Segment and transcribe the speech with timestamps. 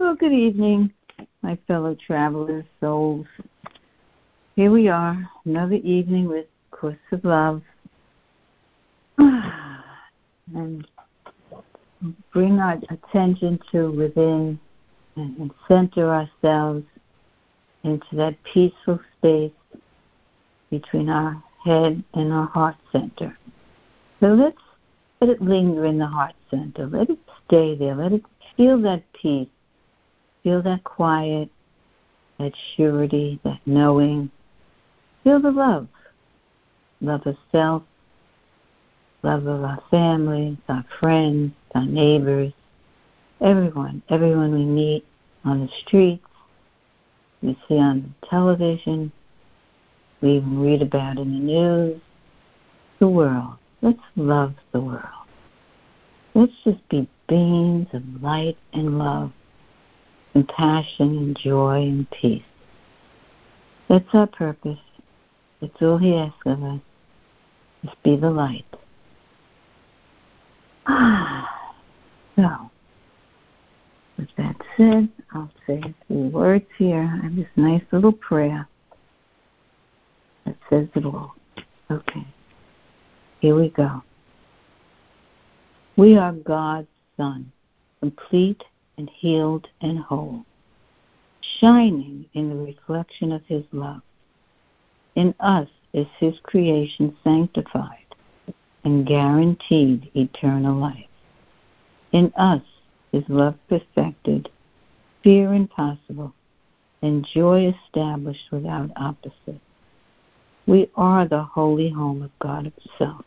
[0.00, 0.92] Well, good evening,
[1.42, 3.26] my fellow travelers, souls.
[4.54, 7.62] Here we are, another evening with Course of Love.
[10.54, 10.86] And
[12.32, 14.60] bring our attention to within
[15.16, 16.84] and center ourselves
[17.82, 19.52] into that peaceful space
[20.70, 23.36] between our head and our heart center.
[24.20, 24.62] So let's
[25.20, 26.86] let it linger in the heart center.
[26.86, 27.96] Let it stay there.
[27.96, 28.22] Let it
[28.56, 29.48] feel that peace.
[30.48, 31.50] Feel that quiet,
[32.38, 34.30] that surety, that knowing.
[35.22, 35.88] Feel the love.
[37.02, 37.82] Love of self,
[39.22, 42.54] love of our families, our friends, our neighbors,
[43.42, 45.04] everyone, everyone we meet
[45.44, 46.24] on the streets,
[47.42, 49.12] we see on television,
[50.22, 52.00] we even read about in the news,
[53.00, 53.58] the world.
[53.82, 55.04] Let's love the world.
[56.34, 59.30] Let's just be beings of light and love,
[60.38, 62.42] compassion and joy and peace.
[63.88, 64.78] That's our purpose.
[65.60, 66.80] That's all He asks of us.
[67.84, 68.64] Just be the light.
[70.86, 71.72] Ah
[72.36, 72.70] so,
[74.16, 77.02] with that said, I'll say a few words here.
[77.02, 78.68] I have this nice little prayer
[80.44, 81.34] that says it all.
[81.90, 82.26] Okay.
[83.40, 84.02] Here we go.
[85.96, 86.86] We are God's
[87.16, 87.50] Son,
[88.00, 88.62] complete
[88.98, 90.44] and healed and whole,
[91.60, 94.02] shining in the reflection of His love.
[95.14, 98.04] In us is His creation sanctified
[98.84, 101.06] and guaranteed eternal life.
[102.12, 102.62] In us
[103.12, 104.50] is love perfected,
[105.22, 106.34] fear impossible,
[107.00, 109.60] and joy established without opposite.
[110.66, 113.24] We are the holy home of God Himself.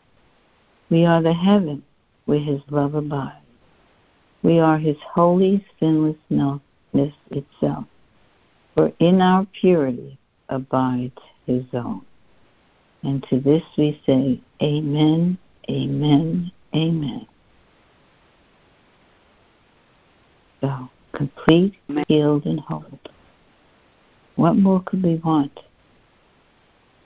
[0.90, 1.82] We are the heaven
[2.26, 3.41] where His love abides.
[4.42, 6.60] We are His holy sinlessness
[7.30, 7.84] itself,
[8.74, 12.02] for in our purity abides His own.
[13.02, 15.38] And to this we say, Amen,
[15.68, 17.26] Amen, Amen.
[20.60, 21.74] So, complete,
[22.06, 22.84] healed, and whole.
[24.36, 25.58] What more could we want?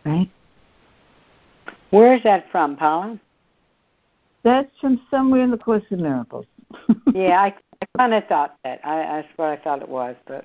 [0.05, 0.31] Right?
[1.91, 3.19] Where is that from, Paula?
[4.43, 6.47] That's from somewhere in the Course of Miracles.
[7.15, 8.81] Yeah, I, I kind of thought that.
[8.85, 10.45] I, that's what I thought it was, but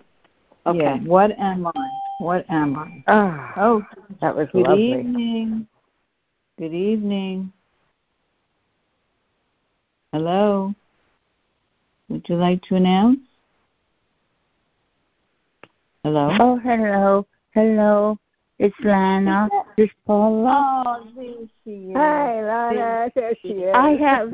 [0.65, 0.79] okay.
[0.79, 1.89] Yeah, what am I?
[2.17, 3.03] What am I?
[3.07, 3.83] Oh, oh
[4.21, 4.99] that was good lovely.
[4.99, 5.67] evening.
[6.59, 7.51] Good evening.
[10.13, 10.75] Hello.
[12.09, 13.19] Would you like to announce?
[16.03, 16.35] Hello.
[16.39, 18.19] Oh, hello, hello.
[18.59, 19.49] It's Lana.
[19.77, 20.83] It's Paula.
[20.85, 21.95] Oh, there she is.
[21.95, 23.09] Hi, Lana.
[23.15, 23.73] There she is.
[23.73, 24.33] I have,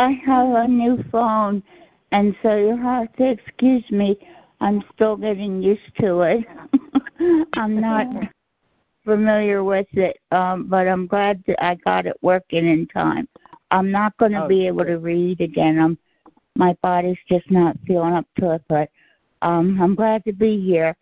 [0.00, 1.62] I have a new phone,
[2.10, 4.18] and so you have to excuse me.
[4.62, 6.46] I'm still getting used to it.
[7.58, 8.06] I'm not
[9.04, 13.28] familiar with it, um, but I'm glad that I got it working in time.
[13.70, 15.78] I'm not going to Oh, be able to read again.
[15.78, 15.98] I'm,
[16.56, 18.88] my body's just not feeling up to it, but
[19.42, 20.96] um, I'm glad to be here.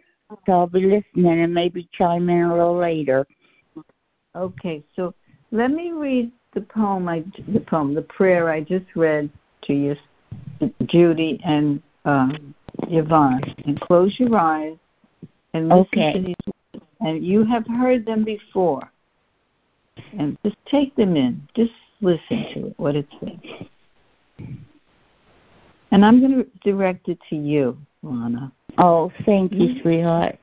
[0.44, 3.24] So I'll be listening and maybe chime in a little later.
[4.34, 5.14] Okay, so
[5.52, 7.08] let me read the poem.
[7.08, 9.30] I the poem, the prayer I just read
[9.62, 9.96] to you,
[10.86, 12.54] Judy and um,
[12.88, 14.76] Yvonne, and close your eyes
[15.54, 16.12] and listen Okay.
[16.14, 16.36] to these.
[16.46, 16.84] words.
[17.00, 18.90] And you have heard them before,
[20.18, 21.46] and just take them in.
[21.54, 24.48] Just listen to it, what it says.
[25.92, 28.52] And I'm going to direct it to you, Lana.
[28.78, 29.82] Oh, thank you, Mhm.
[29.82, 30.38] sweetheart.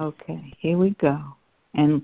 [0.00, 1.18] Okay, here we go.
[1.74, 2.02] And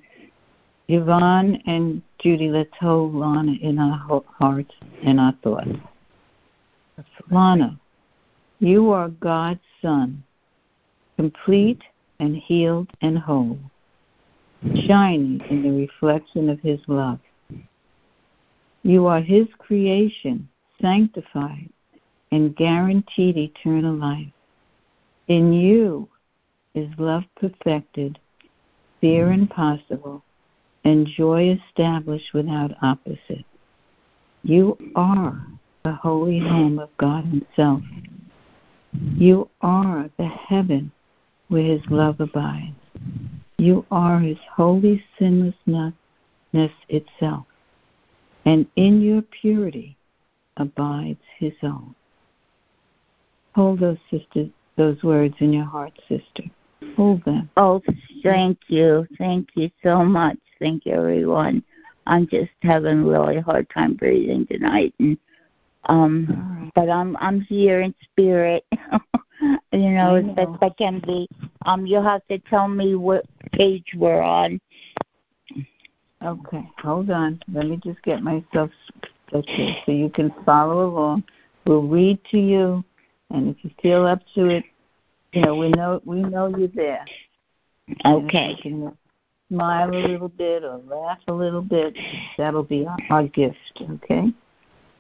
[0.88, 5.70] Yvonne and Judy, let's hold Lana in our hearts and our thoughts.
[7.30, 7.78] Lana,
[8.58, 10.22] you are God's Son,
[11.16, 11.82] complete
[12.20, 13.58] and healed and whole,
[14.86, 17.18] shining in the reflection of His love.
[18.82, 20.48] You are His creation,
[20.80, 21.70] sanctified
[22.30, 24.32] and guaranteed eternal life.
[25.28, 26.08] In you
[26.75, 28.19] is love perfected,
[29.00, 30.22] fear impossible,
[30.84, 33.44] and joy established without opposite.
[34.42, 35.46] You are
[35.84, 37.82] the holy home of God Himself.
[39.16, 40.92] You are the heaven
[41.48, 42.75] where His love abides.
[43.58, 45.94] You are His holy sinlessness
[46.52, 47.46] itself,
[48.44, 49.96] and in your purity
[50.56, 51.94] abides His own.
[53.54, 56.42] Hold those sisters, those words in your heart, sister.
[56.96, 57.48] Hold them.
[57.56, 57.80] Oh,
[58.22, 59.06] thank you.
[59.16, 60.38] Thank you so much.
[60.58, 61.62] Thank you, everyone.
[62.06, 65.18] I'm just having a really hard time breathing tonight, and
[65.84, 68.64] um, but I'm I'm here in spirit.
[69.72, 71.28] you know, as best I can be.
[71.66, 74.60] Um, you'll have to tell me what page we're on.
[76.22, 77.40] Okay, hold on.
[77.52, 78.70] Let me just get myself
[79.32, 81.24] okay, so you can follow along.
[81.66, 82.84] We'll read to you,
[83.30, 84.64] and if you feel up to it,
[85.32, 87.04] you know we know we know you're there.
[88.04, 88.56] Okay.
[89.49, 91.96] Smile a little bit or laugh a little bit.
[92.38, 93.82] That'll be our, our gift.
[93.91, 94.32] Okay.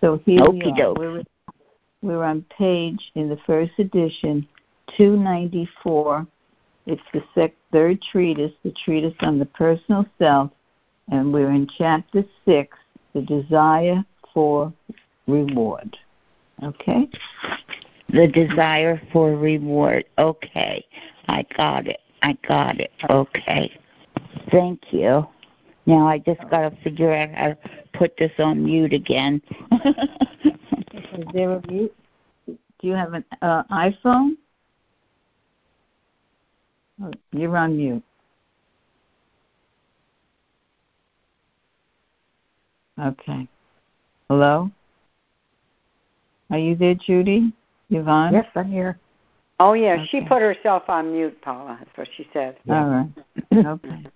[0.00, 0.94] So here Okey we are.
[0.94, 1.22] We're,
[2.02, 4.46] we're on page in the first edition,
[4.96, 6.26] 294.
[6.86, 10.50] It's the sec- third treatise, the treatise on the personal self,
[11.10, 12.76] and we're in chapter six,
[13.14, 14.04] the desire
[14.34, 14.72] for
[15.26, 15.96] reward.
[16.62, 17.08] Okay?
[18.10, 20.04] The desire for reward.
[20.18, 20.84] Okay.
[21.28, 22.00] I got it.
[22.22, 22.90] I got it.
[23.08, 23.72] Okay.
[24.50, 25.26] Thank you.
[25.86, 27.58] Now I just got to figure out how to
[27.92, 29.42] put this on mute again.
[30.92, 31.94] Is there a mute?
[32.46, 34.36] Do you have an uh, iPhone?
[37.02, 38.02] Oh, you're on mute.
[43.00, 43.48] Okay.
[44.28, 44.70] Hello?
[46.50, 47.52] Are you there, Judy?
[47.90, 48.32] Yvonne?
[48.32, 48.98] Yes, I'm here.
[49.60, 50.06] Oh yeah, Okay.
[50.10, 51.78] she put herself on mute, Paula.
[51.78, 52.56] That's what she said.
[52.68, 53.08] All right.
[53.66, 54.06] Okay.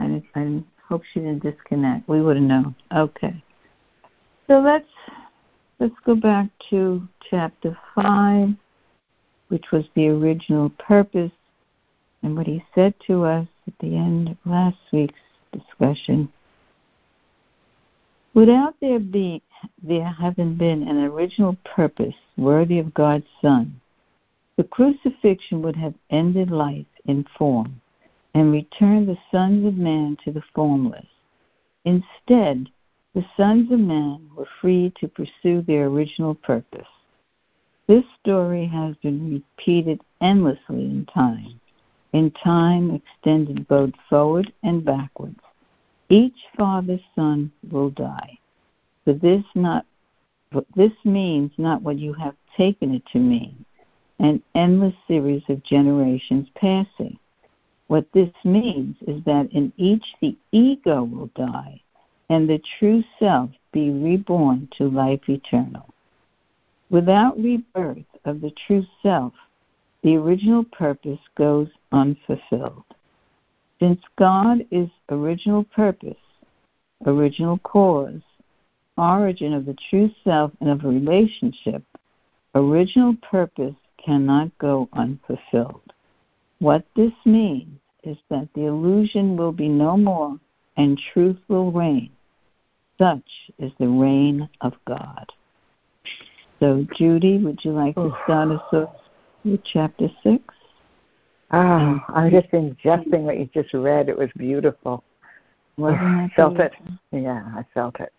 [0.00, 2.08] I, I hope she didn't disconnect.
[2.08, 2.74] We would have known.
[2.94, 3.42] Okay.
[4.46, 4.88] So let's
[5.78, 8.48] let's go back to chapter five,
[9.48, 11.32] which was the original purpose,
[12.22, 15.14] and what he said to us at the end of last week's
[15.52, 16.32] discussion.
[18.32, 19.42] Without there being
[19.82, 23.80] there having been an original purpose worthy of God's Son,
[24.56, 27.79] the crucifixion would have ended life in form
[28.34, 31.06] and return the sons of man to the formless.
[31.84, 32.68] Instead,
[33.14, 36.86] the sons of man were free to pursue their original purpose.
[37.86, 41.60] This story has been repeated endlessly in time,
[42.12, 45.40] in time extended both forward and backwards.
[46.08, 48.38] Each father's son will die.
[49.04, 49.86] But this not
[50.74, 53.64] this means not what you have taken it to mean,
[54.18, 57.18] an endless series of generations passing.
[57.90, 61.80] What this means is that in each the ego will die
[62.28, 65.92] and the true self be reborn to life eternal.
[66.88, 69.32] Without rebirth of the true self,
[70.04, 72.84] the original purpose goes unfulfilled.
[73.80, 76.14] Since God is original purpose,
[77.06, 78.22] original cause,
[78.98, 81.82] origin of the true self and of a relationship,
[82.54, 85.92] original purpose cannot go unfulfilled.
[86.60, 90.38] What this means is that the illusion will be no more
[90.76, 92.10] and truth will reign.
[92.98, 95.26] Such is the reign of God.
[96.60, 98.90] So, Judy, would you like to start us off
[99.44, 100.42] with chapter 6?
[101.52, 104.08] Ah, I'm just ingesting what you just read.
[104.08, 105.02] It was beautiful.
[105.78, 106.72] Wasn't that felt it.
[107.12, 108.12] Yeah, I felt it.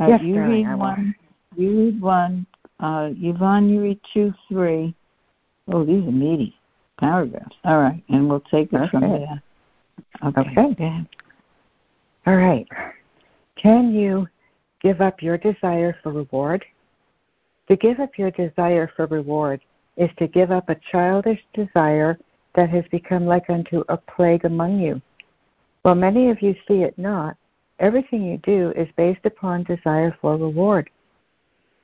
[0.00, 0.80] Uh, Yes, you darling, read I will.
[0.80, 1.14] one.
[1.56, 2.46] You read one.
[2.80, 4.94] Uh, Yvonne, you read two, three.
[5.68, 6.56] Oh, these are meaty
[6.98, 7.56] paragraphs.
[7.64, 9.24] All right, and we'll take it from Okay.
[9.24, 9.42] there.
[10.24, 10.40] Okay.
[10.40, 10.84] Okay.
[10.84, 11.08] Ahead.
[12.26, 12.66] All right.
[13.56, 14.26] Can you
[14.80, 16.64] give up your desire for reward?
[17.68, 19.60] To give up your desire for reward
[19.96, 22.18] is to give up a childish desire
[22.54, 25.00] that has become like unto a plague among you.
[25.82, 27.36] While many of you see it not,
[27.78, 30.88] everything you do is based upon desire for reward.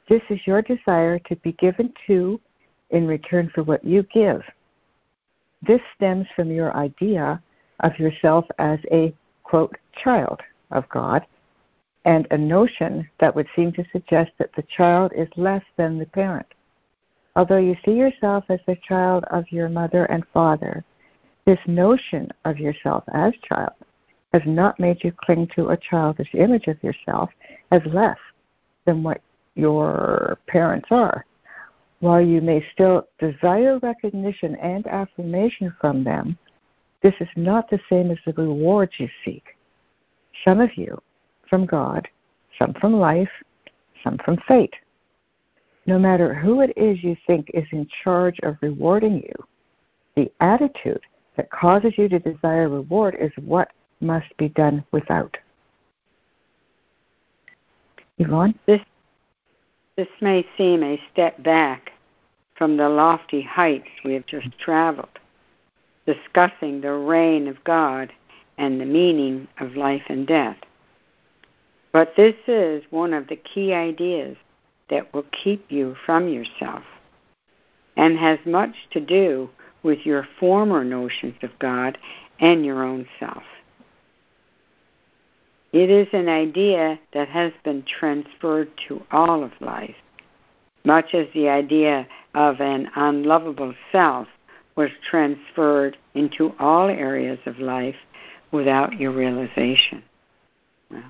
[0.09, 2.41] This is your desire to be given to
[2.91, 4.43] in return for what you give.
[5.63, 7.43] This stems from your idea
[7.81, 10.41] of yourself as a, quote, child
[10.71, 11.27] of God,
[12.05, 16.07] and a notion that would seem to suggest that the child is less than the
[16.07, 16.47] parent.
[17.37, 20.85] Although you see yourself as the child of your mother and father,
[21.45, 23.73] this notion of yourself as child
[24.33, 27.31] has not made you cling to a childish image of yourself
[27.71, 28.19] as less
[28.85, 29.21] than what
[29.55, 31.25] your parents are.
[32.01, 36.39] While you may still desire recognition and affirmation from them,
[37.03, 39.45] this is not the same as the rewards you seek.
[40.45, 41.01] Some of you
[41.49, 42.09] from God,
[42.59, 43.31] some from life,
[44.03, 44.75] some from fate.
[45.87, 49.35] No matter who it is you think is in charge of rewarding you,
[50.15, 51.03] the attitude
[51.37, 55.37] that causes you to desire reward is what must be done without.
[58.19, 58.55] Yvonne?
[58.67, 58.81] This
[60.01, 61.93] this may seem a step back
[62.55, 65.19] from the lofty heights we have just traveled,
[66.07, 68.11] discussing the reign of God
[68.57, 70.57] and the meaning of life and death.
[71.93, 74.39] But this is one of the key ideas
[74.89, 76.85] that will keep you from yourself
[77.95, 79.51] and has much to do
[79.83, 81.99] with your former notions of God
[82.39, 83.43] and your own self.
[85.73, 89.95] It is an idea that has been transferred to all of life,
[90.85, 94.27] much as the idea of an unlovable self
[94.75, 97.97] was transferred into all areas of life
[98.51, 100.03] without your realization.
[100.91, 101.05] Well,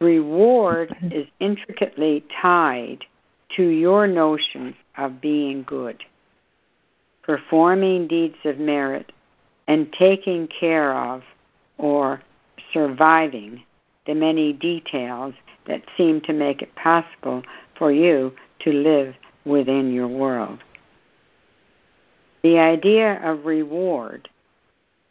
[0.00, 1.12] reward mm-hmm.
[1.12, 3.06] is intricately tied
[3.56, 6.04] to your notions of being good,
[7.22, 9.12] performing deeds of merit,
[9.66, 11.22] and taking care of
[11.78, 12.20] or
[12.72, 13.62] surviving
[14.06, 15.34] the many details
[15.66, 17.42] that seem to make it possible
[17.76, 20.58] for you to live within your world.
[22.42, 24.28] The idea of reward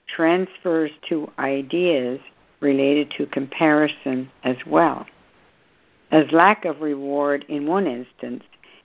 [0.08, 2.20] transfers to ideas
[2.60, 5.06] related to comparison as well,
[6.12, 8.44] as lack of reward in one instance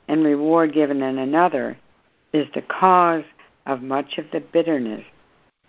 [0.08, 1.78] and reward given in another
[2.32, 3.24] is the cause
[3.66, 5.04] of much of the bitterness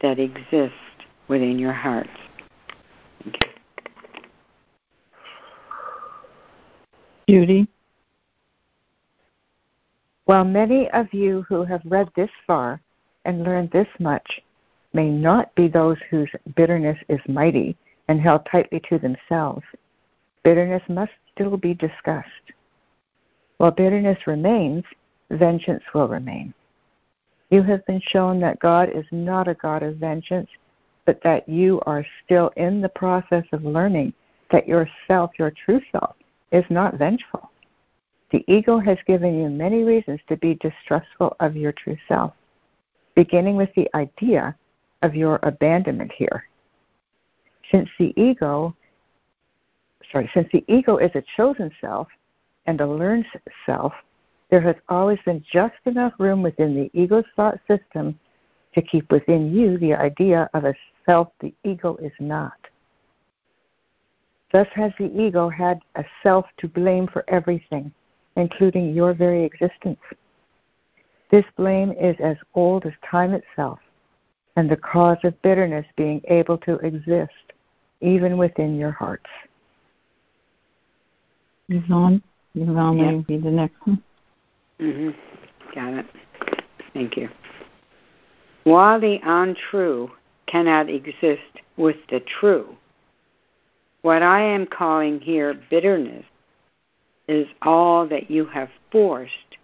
[0.01, 0.77] that exists
[1.27, 2.09] within your hearts.
[7.29, 7.67] Judy?
[10.25, 12.81] While many of you who have read this far
[13.25, 14.41] and learned this much
[14.93, 17.75] may not be those whose bitterness is mighty
[18.07, 19.63] and held tightly to themselves,
[20.43, 22.27] bitterness must still be discussed.
[23.57, 24.83] While bitterness remains,
[25.29, 26.53] vengeance will remain.
[27.49, 30.49] You have been shown that God is not a God of vengeance,
[31.05, 34.13] but that you are still in the process of learning
[34.51, 36.15] that yourself, your true self,
[36.51, 37.49] is not vengeful.
[38.31, 42.33] The ego has given you many reasons to be distrustful of your true self,
[43.15, 44.55] beginning with the idea
[45.01, 46.47] of your abandonment here.
[47.69, 48.75] Since the ego
[50.11, 52.07] sorry, since the ego is a chosen self
[52.65, 53.25] and a learned
[53.65, 53.93] self,
[54.49, 58.19] there has always been just enough room within the ego's thought system
[58.75, 60.73] to keep within you the idea of a
[61.05, 62.57] self the ego is not.
[64.51, 67.91] Thus has the ego had a self to blame for everything,
[68.35, 69.99] including your very existence.
[71.31, 73.79] This blame is as old as time itself,
[74.55, 77.53] and the cause of bitterness being able to exist
[78.01, 79.29] even within your hearts.
[81.69, 82.21] Yvonne,
[82.53, 83.13] Yvonne, yep.
[83.13, 84.03] will be the next one.
[84.79, 85.09] Mm-hmm.
[85.73, 86.05] Got it.
[86.93, 87.29] Thank you.
[88.63, 90.11] While the untrue
[90.45, 91.41] cannot exist
[91.75, 92.77] with the true,
[94.01, 96.25] what I am calling here bitterness
[97.27, 99.57] is all that you have forced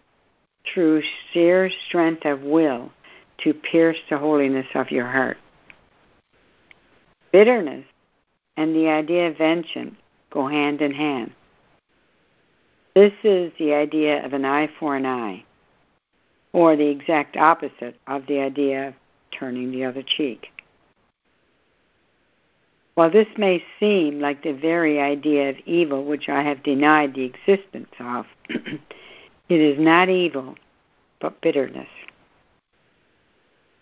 [0.66, 1.02] through
[1.32, 2.92] sheer strength of will
[3.40, 5.38] to pierce the holiness of your heart.
[7.32, 7.86] Bitterness
[8.58, 9.96] and the idea of vengeance
[10.30, 11.32] go hand in hand.
[12.96, 15.46] This is the idea of an eye for an eye,
[16.54, 18.94] or the exact opposite of the idea of
[19.32, 20.48] turning the other cheek.
[22.96, 27.24] While this may seem like the very idea of evil which I have denied the
[27.24, 28.82] existence of, it
[29.50, 30.56] is not evil,
[31.22, 31.88] but bitterness.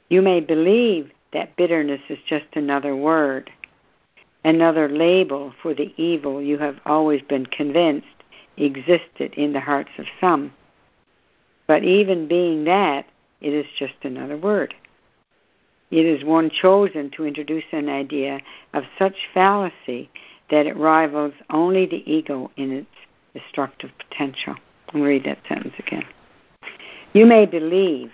[0.09, 3.51] You may believe that bitterness is just another word,
[4.43, 8.07] another label for the evil you have always been convinced
[8.55, 10.53] existed in the hearts of some.
[11.67, 13.05] But even being that,
[13.41, 14.73] it is just another word.
[15.91, 18.41] It is one chosen to introduce an idea
[18.73, 20.09] of such fallacy
[20.49, 22.87] that it rivals only the ego in its
[23.33, 24.55] destructive potential.
[24.93, 26.05] I'll read that sentence again.
[27.13, 28.11] You may believe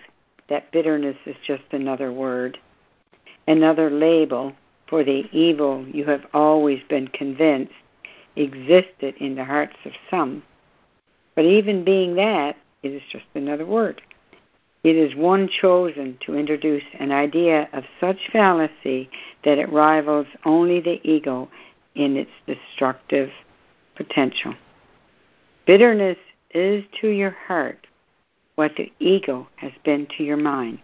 [0.50, 2.60] that bitterness is just another word,
[3.48, 4.54] another label
[4.88, 7.74] for the evil you have always been convinced
[8.36, 10.44] existed in the hearts of some.
[11.36, 14.02] But even being that, it is just another word.
[14.84, 19.10] It is one chosen to introduce an idea of such fallacy
[19.46, 21.50] that it rivals only the ego
[21.96, 23.30] in its destructive
[23.96, 24.56] potential.
[25.66, 26.18] Bitterness
[26.52, 27.88] is to your heart
[28.56, 30.80] what the ego has been to your mind.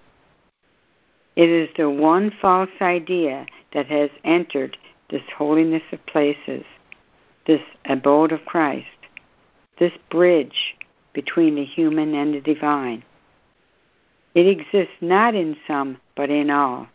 [1.35, 4.77] It is the one false idea that has entered
[5.09, 6.63] this holiness of places,
[7.45, 8.87] this abode of Christ,
[9.77, 10.75] this bridge
[11.13, 13.03] between the human and the divine.
[14.35, 16.87] It exists not in some, but in all,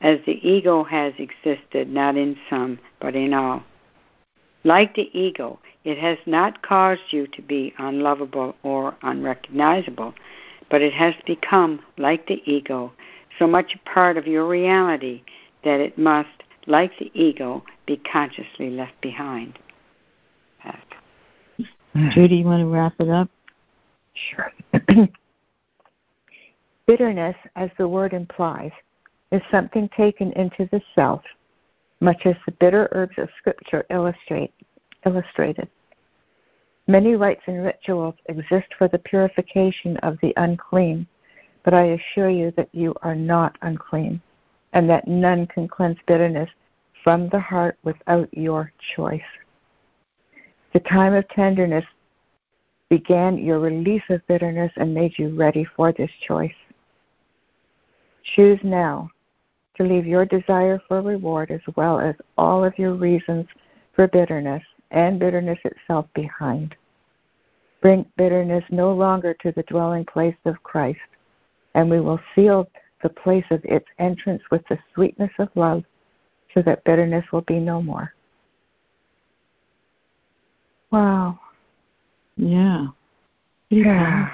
[0.00, 3.64] as the ego has existed not in some, but in all.
[4.64, 10.14] Like the ego, it has not caused you to be unlovable or unrecognizable,
[10.70, 12.92] but it has become, like the ego,
[13.38, 15.22] so much a part of your reality
[15.64, 16.28] that it must,
[16.66, 19.58] like the ego, be consciously left behind.
[22.10, 23.28] Judy, you want to wrap it up?
[24.14, 24.52] Sure.
[26.86, 28.72] Bitterness, as the word implies,
[29.30, 31.22] is something taken into the self,
[32.00, 34.52] much as the bitter herbs of Scripture illustrate,
[35.06, 35.68] illustrated.
[36.88, 41.06] Many rites and rituals exist for the purification of the unclean,
[41.64, 44.20] but I assure you that you are not unclean,
[44.72, 46.50] and that none can cleanse bitterness
[47.04, 49.20] from the heart without your choice.
[50.72, 51.84] The time of tenderness
[52.92, 56.52] began your release of bitterness and made you ready for this choice.
[58.36, 59.08] Choose now
[59.78, 63.46] to leave your desire for reward as well as all of your reasons
[63.94, 66.76] for bitterness and bitterness itself behind.
[67.80, 71.00] Bring bitterness no longer to the dwelling place of Christ,
[71.74, 72.68] and we will seal
[73.02, 75.82] the place of its entrance with the sweetness of love
[76.52, 78.12] so that bitterness will be no more.
[80.90, 81.38] Wow.
[82.36, 82.86] Yeah.
[83.70, 84.28] Yeah.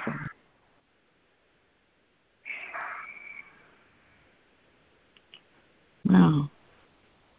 [6.05, 6.49] Wow.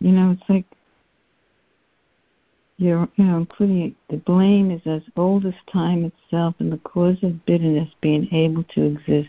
[0.01, 0.65] You know, it's like
[2.79, 7.23] you're, you know, including the blame is as old as time itself, and the cause
[7.23, 9.29] of bitterness being able to exist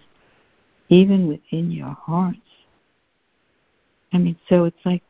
[0.88, 2.38] even within your hearts.
[4.14, 5.04] I mean, so it's like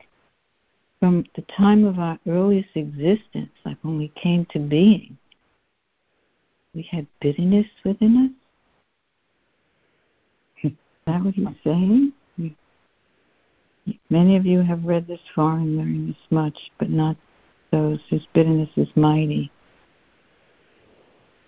[0.99, 5.17] from the time of our earliest existence, like when we came to being,
[6.73, 8.35] we had bitterness within
[10.63, 10.71] us.
[10.71, 10.71] Is
[11.05, 12.13] that what he's saying?
[14.09, 17.15] Many of you have read this far and learned this much, but not
[17.71, 19.51] those whose bitterness is mighty.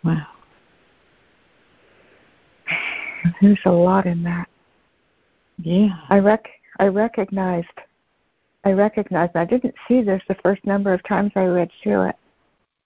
[0.03, 0.27] Wow.
[3.42, 4.50] There's a lot in that.
[5.58, 6.00] Yeah.
[6.10, 6.46] I rec
[6.80, 7.68] I recognized
[8.65, 12.15] I recognized I didn't see this the first number of times I read through it.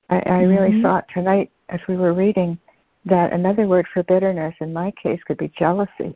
[0.10, 0.50] I, I mm-hmm.
[0.50, 2.57] really saw it tonight as we were reading
[3.05, 6.15] that another word for bitterness in my case could be jealousy.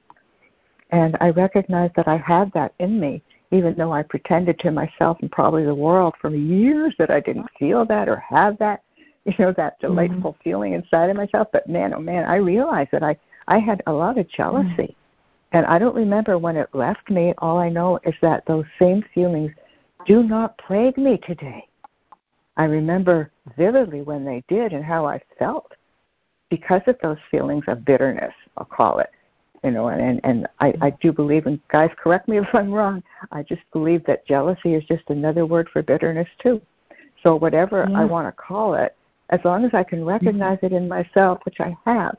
[0.91, 5.17] And I recognized that I had that in me, even though I pretended to myself
[5.21, 8.83] and probably the world for years that I didn't feel that or have that,
[9.25, 9.87] you know, that mm-hmm.
[9.87, 10.43] delightful mm-hmm.
[10.43, 11.47] feeling inside of myself.
[11.53, 13.15] But man, oh man, I realized that I,
[13.47, 14.67] I had a lot of jealousy.
[14.67, 14.93] Mm-hmm.
[15.53, 17.33] And I don't remember when it left me.
[17.39, 19.51] All I know is that those same feelings
[20.05, 21.67] do not plague me today.
[22.57, 25.73] I remember vividly when they did and how I felt
[26.49, 29.09] because of those feelings of bitterness, I'll call it
[29.63, 33.03] you know, and and I I do believe, and guys, correct me if I'm wrong.
[33.31, 36.61] I just believe that jealousy is just another word for bitterness too.
[37.23, 37.99] So whatever yeah.
[37.99, 38.95] I want to call it,
[39.29, 40.67] as long as I can recognize mm-hmm.
[40.67, 42.17] it in myself, which I have,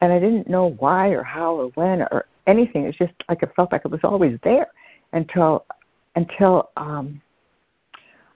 [0.00, 2.84] and I didn't know why or how or when or anything.
[2.84, 4.68] It's just like it felt like it was always there
[5.12, 5.66] until
[6.16, 7.20] until um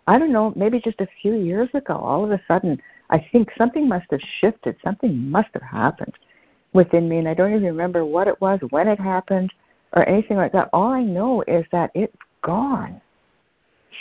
[0.07, 3.51] I don't know, maybe just a few years ago, all of a sudden I think
[3.57, 6.15] something must have shifted, something must have happened
[6.73, 9.53] within me, and I don't even remember what it was, when it happened,
[9.95, 10.69] or anything like that.
[10.73, 13.01] All I know is that it's gone.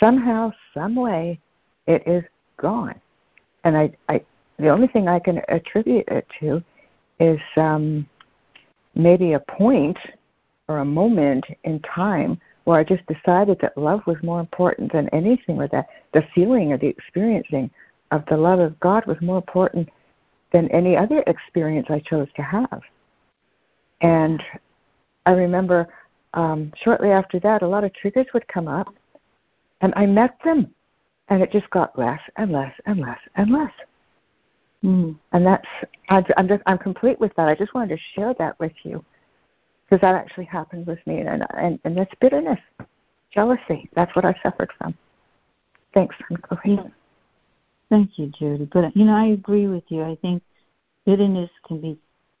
[0.00, 1.38] Somehow, some way,
[1.86, 2.24] it is
[2.56, 3.00] gone.
[3.62, 4.20] And I, I,
[4.58, 6.62] the only thing I can attribute it to
[7.20, 8.06] is um,
[8.94, 9.98] maybe a point
[10.68, 15.08] or a moment in time where I just decided that love was more important than
[15.10, 17.70] anything, or that the feeling or the experiencing
[18.10, 19.88] of the love of God was more important
[20.52, 22.80] than any other experience I chose to have.
[24.00, 24.42] And
[25.26, 25.88] I remember
[26.34, 28.94] um, shortly after that, a lot of triggers would come up,
[29.80, 30.72] and I met them,
[31.28, 33.72] and it just got less and less and less and less.
[34.82, 35.16] Mm.
[35.32, 35.68] And that's
[36.08, 37.48] I'm just I'm complete with that.
[37.48, 39.04] I just wanted to share that with you
[39.84, 42.60] because that actually happened with me, and and and that's bitterness,
[43.32, 43.88] jealousy.
[43.94, 44.94] That's what I suffered from.
[45.92, 46.16] Thanks.
[46.50, 46.92] I'm.
[47.90, 48.68] Thank you, Judy.
[48.72, 50.02] But you know, I agree with you.
[50.02, 50.42] I think
[51.04, 51.98] bitterness can be,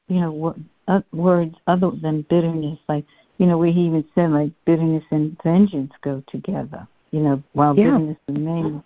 [0.08, 0.56] you know,
[0.88, 3.04] uh, words other than bitterness, like
[3.38, 6.86] you know, where he even said like bitterness and vengeance go together.
[7.10, 7.84] You know, while yeah.
[7.84, 8.82] bitterness remains.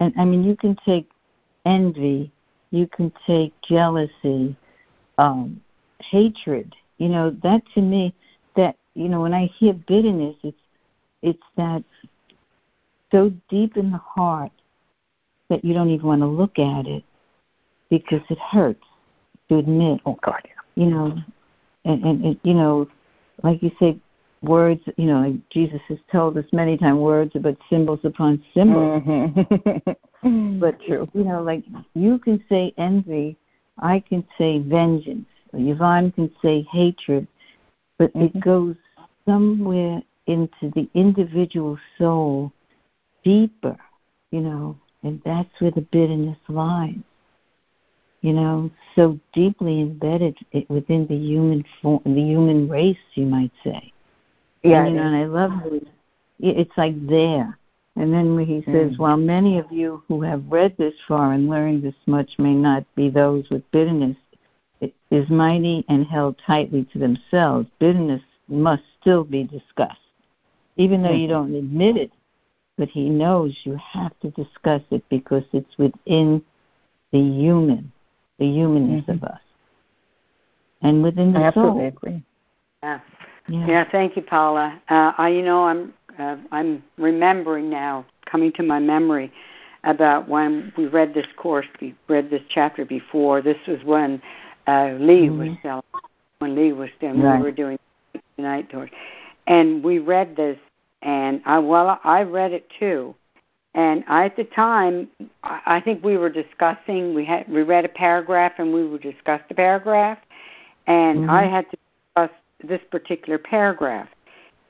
[0.00, 1.08] And I mean, you can take
[1.66, 2.30] envy,
[2.70, 4.56] you can take jealousy,
[5.18, 5.60] um,
[6.00, 6.74] hatred.
[6.98, 8.14] You know, that to me,
[8.56, 10.58] that you know, when I hear bitterness, it's
[11.22, 11.82] it's that
[13.10, 14.52] so deep in the heart
[15.48, 17.04] that you don't even want to look at it
[17.88, 18.84] because it hurts
[19.48, 20.00] to admit.
[20.04, 20.84] Oh God, yeah.
[20.84, 21.16] You know,
[21.84, 22.88] and, and, and you know,
[23.42, 23.98] like you say,
[24.42, 24.82] words.
[24.96, 29.02] You know, like Jesus has told us many times, words are but symbols upon symbols.
[29.02, 30.58] Mm-hmm.
[30.60, 31.08] but True.
[31.14, 33.36] you know, like you can say envy,
[33.78, 35.26] I can say vengeance.
[35.52, 37.26] Yvonne can say hatred,
[37.98, 38.36] but mm-hmm.
[38.36, 38.76] it goes
[39.26, 42.52] somewhere into the individual soul
[43.24, 43.76] deeper,
[44.30, 46.96] you know, and that's where the bitterness lies.
[48.20, 50.36] you know, so deeply embedded
[50.68, 53.92] within the human form, the human race, you might say.
[54.64, 55.86] Yeah, and, you know, and I love it.
[56.40, 57.56] It's like there.
[57.96, 58.98] And then he says, Mm.
[58.98, 62.84] While many of you who have read this far and learned this much may not
[62.94, 64.27] be those with bitterness, it
[65.10, 67.68] is mighty and held tightly to themselves.
[67.78, 70.00] Bitterness must still be discussed.
[70.76, 71.30] Even though you Mhm.
[71.30, 72.12] don't admit it,
[72.76, 76.42] but he knows you have to discuss it because it's within
[77.10, 77.90] the human,
[78.38, 79.16] the humanness Mhm.
[79.16, 79.40] of us.
[80.82, 81.88] And within the I absolutely soul.
[81.88, 82.22] agree.
[82.82, 83.00] Yeah.
[83.48, 83.66] Yeah.
[83.66, 84.80] Yeah, thank you, Paula.
[84.88, 89.32] Uh, I, you know, I'm uh, I'm remembering now, coming to my memory,
[89.84, 93.40] about when we read this course, we read this chapter before.
[93.40, 94.20] This was when
[94.68, 95.58] uh, Lee was Mhm.
[95.60, 95.82] still,
[96.40, 97.38] when Lee was still, Right.
[97.38, 97.78] we were doing
[98.36, 98.90] the night tours,
[99.46, 100.58] and we read this,
[101.02, 103.14] and I well, I read it too,
[103.74, 105.08] and I, at the time,
[105.44, 107.14] I I think we were discussing.
[107.14, 110.18] We had we read a paragraph, and we would discuss the paragraph,
[110.86, 111.30] and Mhm.
[111.30, 111.76] I had to
[112.16, 114.08] discuss this particular paragraph,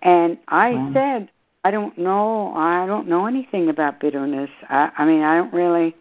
[0.02, 0.90] and I Wow.
[0.92, 1.30] said,
[1.64, 4.50] I don't know, I don't know anything about bitterness.
[4.68, 5.94] I, I mean, I don't really,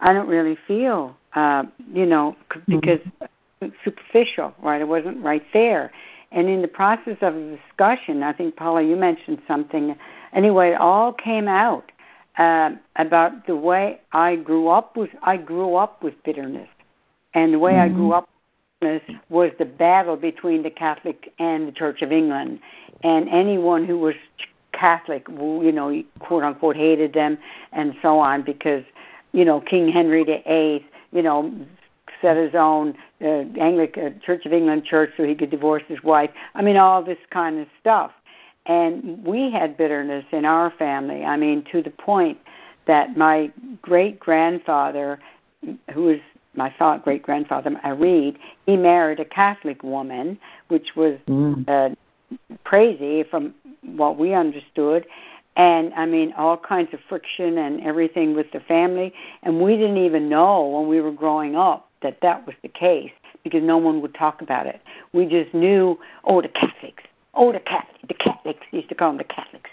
[0.00, 3.00] I don't really feel, uh, you know, c- because
[3.60, 4.80] it's superficial, right?
[4.80, 5.92] It wasn't right there.
[6.32, 9.96] And in the process of the discussion, I think Paula, you mentioned something.
[10.32, 11.90] Anyway, it all came out
[12.38, 15.10] uh, about the way I grew up with.
[15.22, 16.68] I grew up with bitterness,
[17.34, 18.18] and the way I grew Mhm.
[18.18, 22.60] up with bitterness was the battle between the Catholic and the Church of England,
[23.02, 24.14] and anyone who was
[24.72, 27.36] Catholic, you know, quote unquote, hated them,
[27.72, 28.84] and so on, because
[29.32, 31.52] you know King Henry VIII, you know,
[32.20, 36.30] set his own uh, Anglican Church of England church so he could divorce his wife.
[36.54, 38.12] I mean, all this kind of stuff.
[38.66, 41.24] And we had bitterness in our family.
[41.24, 42.38] I mean, to the point
[42.86, 45.18] that my great grandfather,
[45.92, 46.18] who was
[46.54, 51.64] my thought great grandfather, I read, he married a Catholic woman, which was Mm.
[51.68, 51.94] uh,
[52.64, 55.06] crazy from what we understood.
[55.60, 59.12] And I mean, all kinds of friction and everything with the family.
[59.42, 63.12] And we didn't even know when we were growing up that that was the case
[63.44, 64.80] because no one would talk about it.
[65.12, 67.02] We just knew, oh, the Catholics.
[67.34, 67.98] Oh, the Catholics.
[68.08, 68.66] The Catholics.
[68.70, 69.68] Used to call them the Catholics.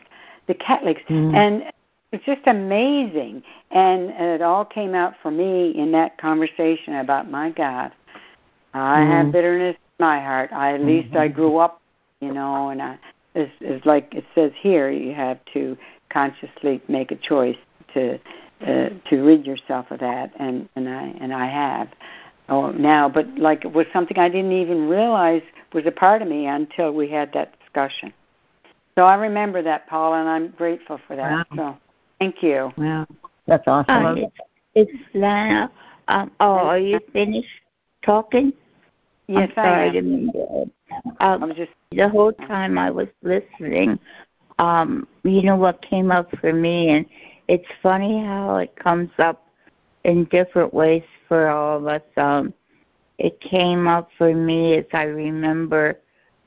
[0.48, 1.02] The Catholics.
[1.08, 1.34] Mm.
[1.34, 1.64] And
[2.12, 3.42] it's just amazing.
[3.72, 7.94] And it all came out for me in that conversation about my God.
[8.74, 9.08] I Mm.
[9.08, 10.52] have bitterness in my heart.
[10.52, 11.80] I at least I grew up,
[12.20, 12.98] you know, and I
[13.38, 14.90] is is like it says here.
[14.90, 15.78] You have to
[16.10, 17.58] consciously make a choice
[17.94, 18.20] to
[18.62, 21.90] uh, to rid yourself of that, and and I and I have.
[22.50, 25.42] Oh, now, but like it was something I didn't even realize
[25.74, 28.14] was a part of me until we had that discussion.
[28.96, 31.48] So I remember that, Paula, and I'm grateful for that.
[31.52, 31.56] Wow.
[31.56, 31.78] So
[32.20, 32.72] thank you.
[32.78, 33.06] Wow.
[33.46, 34.06] That's awesome.
[34.06, 34.36] Uh, it's,
[34.76, 35.72] it's Lana.
[36.08, 37.48] Um, oh, are you finished
[38.02, 38.54] talking?
[39.28, 40.72] Yes, I'm sorry, I I am.
[40.90, 41.24] Didn't mean to.
[41.24, 44.00] I Um, just the whole time I was listening,
[44.60, 47.06] um, you know what came up for me, and
[47.48, 49.48] it's funny how it comes up
[50.04, 52.02] in different ways for all of us.
[52.18, 52.54] Um,
[53.18, 56.00] it came up for me as I remember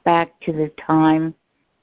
[0.05, 1.35] back to the time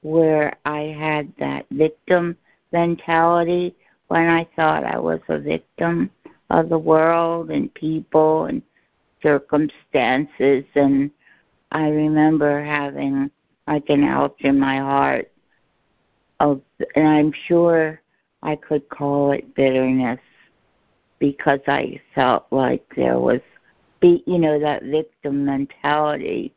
[0.02, 2.36] where I had that victim
[2.72, 3.74] mentality
[4.08, 6.10] when I thought I was a victim
[6.50, 8.62] of the world and people and
[9.22, 11.10] circumstances and
[11.72, 13.30] I remember having
[13.66, 15.30] like an ouch in my heart
[16.40, 16.62] of
[16.94, 18.00] and I'm sure
[18.42, 20.20] I could call it bitterness
[21.18, 23.40] because I felt like there was
[24.00, 26.54] be you know that victim mentality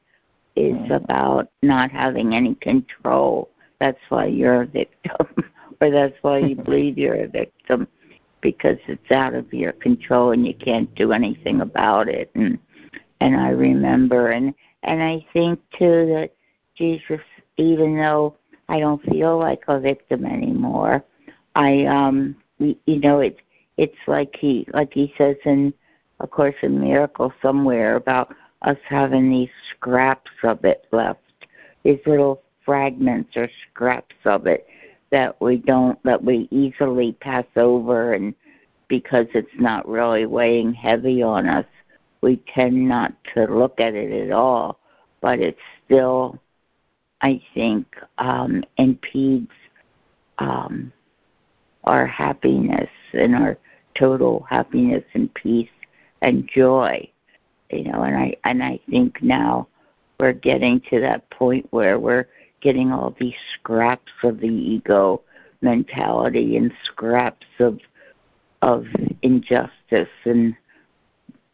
[0.56, 0.94] is mm-hmm.
[0.94, 3.50] about not having any control.
[3.80, 5.28] That's why you're a victim
[5.82, 7.88] or that's why you believe you're a victim
[8.42, 12.32] because it's out of your control and you can't do anything about it.
[12.36, 12.60] And
[13.20, 16.32] and I remember and and I think too that
[16.76, 17.22] Jesus
[17.58, 18.36] even though
[18.70, 21.04] I don't feel like a victim anymore
[21.56, 23.40] I um you know it's
[23.78, 25.74] it's like he like he says in
[26.20, 31.20] of course in miracle somewhere about us having these scraps of it left
[31.84, 34.68] these little fragments or scraps of it
[35.12, 38.34] that we don't that we easily pass over and
[38.88, 41.66] because it's not really weighing heavy on us
[42.22, 44.80] we tend not to look at it at all
[45.22, 46.40] but it still
[47.22, 47.86] i think
[48.18, 49.52] um impedes
[50.40, 50.92] um
[51.84, 53.58] our happiness and our
[53.96, 55.70] total happiness and peace
[56.22, 57.08] and joy
[57.72, 59.68] you know and i and i think now
[60.20, 62.28] we're getting to that point where we're
[62.62, 65.22] getting all these scraps of the ego
[65.62, 67.80] mentality and scraps of
[68.62, 68.86] of
[69.24, 70.56] injustice and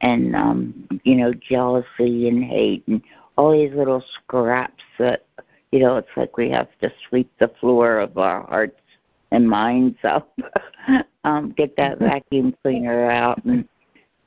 [0.02, 3.02] and um, you know, jealousy and hate and
[3.38, 5.26] all these little scraps that
[5.72, 8.80] you know, it's like we have to sweep the floor of our hearts
[9.32, 10.32] and minds up.
[11.24, 13.68] um, get that vacuum cleaner out and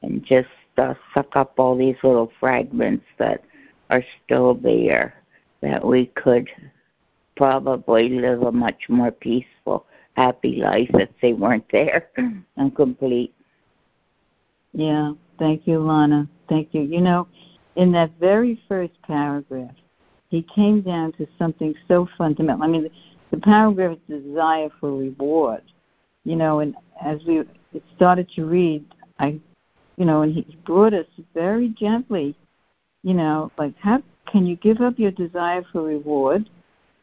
[0.02, 3.42] and just uh, suck up all these little fragments that
[3.90, 5.14] are still there
[5.61, 6.48] that we could
[7.37, 12.09] probably live a much more peaceful, happy life if they weren't there
[12.56, 13.35] and complete.
[14.72, 16.29] Yeah, thank you, Lana.
[16.48, 16.83] Thank you.
[16.83, 17.26] You know,
[17.74, 19.74] in that very first paragraph,
[20.29, 22.62] he came down to something so fundamental.
[22.62, 22.90] I mean, the,
[23.33, 25.62] the paragraph is desire for reward.
[26.24, 27.42] You know, and as we
[27.96, 28.85] started to read,
[29.18, 29.40] I,
[29.96, 32.37] you know, and he brought us very gently,
[33.03, 36.48] you know, like how can you give up your desire for reward?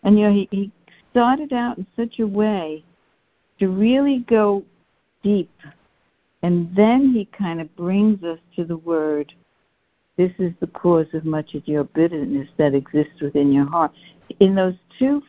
[0.03, 0.71] And you know, he, he
[1.11, 2.83] started out in such a way
[3.59, 4.63] to really go
[5.23, 5.51] deep,
[6.43, 9.33] and then he kind of brings us to the word
[10.17, 13.91] this is the cause of much of your bitterness that exists within your heart.
[14.39, 15.21] In those two,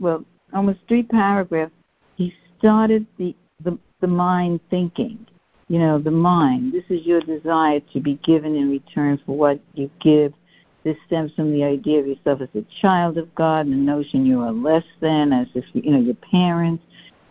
[0.00, 1.72] well, almost three paragraphs,
[2.16, 5.24] he started the, the, the mind thinking.
[5.68, 6.72] You know, the mind.
[6.72, 10.34] This is your desire to be given in return for what you give.
[10.82, 14.26] This stems from the idea of yourself as a child of God and the notion
[14.26, 16.82] you are less than, as if you know your parents.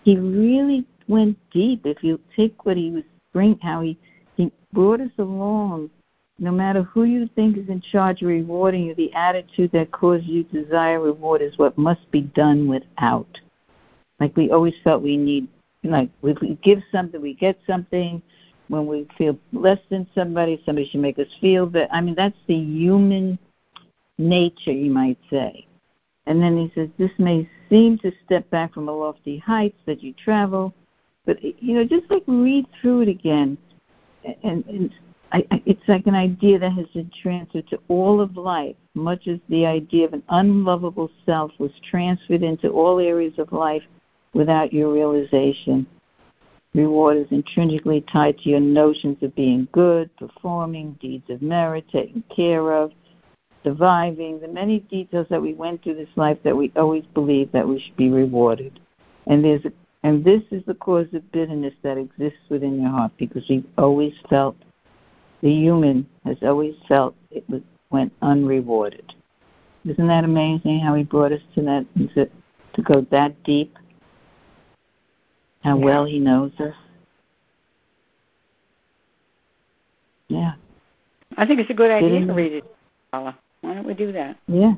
[0.06, 1.86] He really went deep.
[1.86, 3.98] If you take what he was bring, how he
[4.38, 5.90] he brought us along
[6.42, 10.26] no matter who you think is in charge of rewarding you, the attitude that causes
[10.26, 13.40] you desire reward is what must be done without.
[14.20, 15.48] Like we always felt we need,
[15.84, 18.24] like if we give something, we get something.
[18.70, 21.94] When we feel less than somebody, somebody should make us feel that.
[21.94, 23.38] I mean, that's the human
[24.18, 25.68] nature, you might say.
[26.26, 30.02] And then he says, this may seem to step back from a lofty heights that
[30.02, 30.74] you travel,
[31.26, 33.58] but you know, just like read through it again,
[34.44, 34.94] and, and
[35.32, 39.28] I, I, it's like an idea that has been transferred to all of life, much
[39.28, 43.84] as the idea of an unlovable self was transferred into all areas of life
[44.34, 45.86] without your realization.
[46.74, 52.24] Reward is intrinsically tied to your notions of being good, performing, deeds of merit, taken
[52.34, 52.92] care of,
[53.64, 57.68] surviving, the many details that we went through this life that we always believe that
[57.68, 58.80] we should be rewarded.
[59.28, 59.72] And there's a,
[60.04, 64.14] and this is the cause of bitterness that exists within your heart because we've always
[64.30, 64.56] felt
[65.42, 67.62] the human has always felt it was,
[67.92, 69.14] went unrewarded.
[69.86, 71.86] Isn't that amazing how he brought us to that
[72.16, 72.30] to,
[72.74, 73.76] to go that deep?
[75.64, 75.86] How yeah.
[75.86, 76.76] well he knows us.
[80.28, 80.54] Yeah.
[81.38, 82.64] I think it's a good idea to read it,
[83.12, 83.38] Paula.
[83.62, 84.38] Why don't we do that?
[84.48, 84.74] Yeah.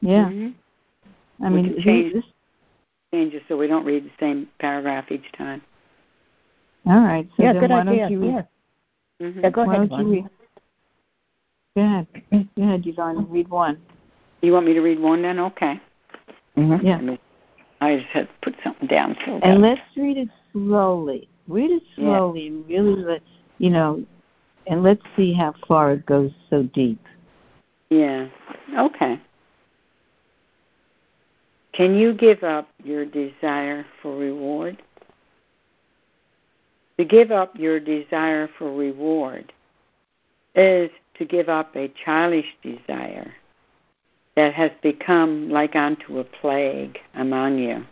[0.00, 0.26] Yeah.
[0.26, 1.44] Mm-hmm.
[1.44, 1.74] I mean,
[2.12, 2.24] this...
[3.12, 5.62] change it so we don't read the same paragraph each time.
[6.86, 7.28] All right.
[7.36, 8.08] So yeah, good why idea.
[8.08, 8.42] don't you read, yeah.
[9.26, 9.40] Mm-hmm.
[9.40, 9.90] Yeah, go Why ahead.
[9.90, 10.24] don't you read?
[11.74, 12.06] Go ahead.
[12.56, 13.30] Go ahead, Yvonne.
[13.30, 13.80] Read one.
[14.42, 15.38] You want me to read one then?
[15.38, 15.80] Okay.
[16.56, 16.86] Mm-hmm.
[16.86, 17.16] Yeah.
[17.80, 19.16] I just had to put something down.
[19.24, 21.28] So and let's read it slowly.
[21.48, 22.48] Read it slowly yeah.
[22.48, 23.22] and really let
[23.58, 24.04] you know,
[24.66, 27.00] and let's see how far it goes so deep.
[27.90, 28.28] Yeah.
[28.78, 29.20] Okay.
[31.76, 34.82] Can you give up your desire for reward?
[36.98, 39.52] To give up your desire for reward
[40.54, 43.30] is to give up a childish desire
[44.36, 47.84] that has become like unto a plague among you.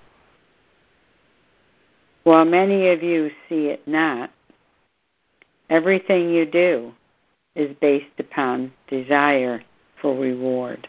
[2.22, 4.30] While many of you see it not,
[5.68, 6.94] everything you do
[7.54, 9.62] is based upon desire
[10.00, 10.88] for reward.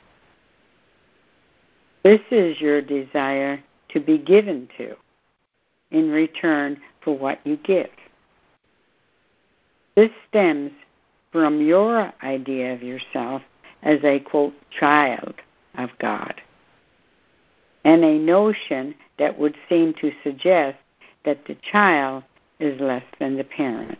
[2.05, 4.93] This is your desire to be given to
[5.89, 7.89] in return for what you give.
[9.95, 10.71] This stems
[11.31, 13.41] from your idea of yourself
[13.81, 15.33] as a quote child
[15.79, 16.35] of God
[17.83, 20.77] and a notion that would seem to suggest
[21.25, 22.21] that the child
[22.59, 23.97] is less than the parent.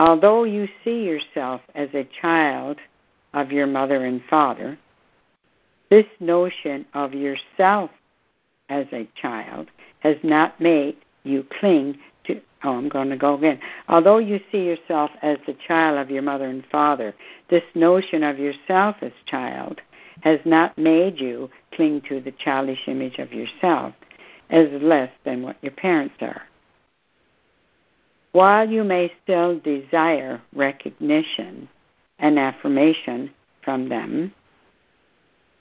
[0.00, 2.78] Although you see yourself as a child
[3.32, 4.76] of your mother and father,
[5.92, 7.90] this notion of yourself
[8.70, 9.68] as a child
[10.00, 13.60] has not made you cling to, oh, I'm going to go again.
[13.90, 17.14] Although you see yourself as the child of your mother and father,
[17.50, 19.82] this notion of yourself as child
[20.22, 23.94] has not made you cling to the childish image of yourself
[24.48, 26.40] as less than what your parents are.
[28.32, 31.68] While you may still desire recognition
[32.18, 33.30] and affirmation
[33.62, 34.32] from them,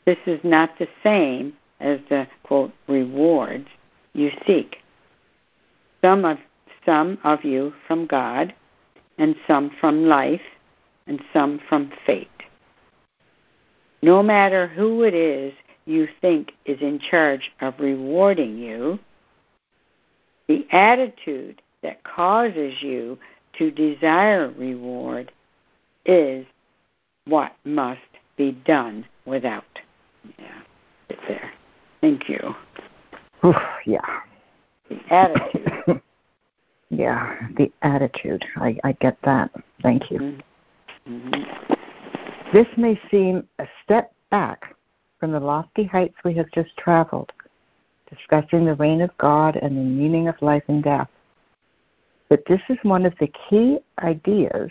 [0.05, 3.67] this is not the same as the quote rewards
[4.13, 4.77] you seek
[6.01, 6.37] some of
[6.85, 8.53] some of you from God
[9.17, 10.41] and some from life,
[11.05, 12.27] and some from fate.
[14.01, 15.53] No matter who it is
[15.85, 18.97] you think is in charge of rewarding you,
[20.47, 23.17] the attitude that causes you
[23.59, 25.31] to desire reward
[26.05, 26.45] is
[27.25, 27.99] what must
[28.37, 29.79] be done without.
[30.37, 30.61] Yeah,
[31.09, 31.51] it's there.
[32.01, 32.55] Thank you.
[33.45, 33.55] Oof,
[33.85, 34.21] yeah.
[34.89, 36.01] The attitude.
[36.89, 38.45] yeah, the attitude.
[38.57, 39.51] I, I get that.
[39.81, 40.19] Thank you.
[40.19, 41.13] Mm-hmm.
[41.13, 41.73] mm-hmm.
[42.53, 44.75] This may seem a step back
[45.19, 47.31] from the lofty heights we have just traveled,
[48.09, 51.07] discussing the reign of God and the meaning of life and death.
[52.27, 54.69] But this is one of the key ideas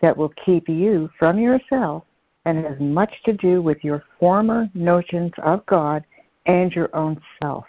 [0.00, 2.04] that will keep you from yourself
[2.44, 6.04] and has much to do with your former notions of God
[6.46, 7.64] and your own self.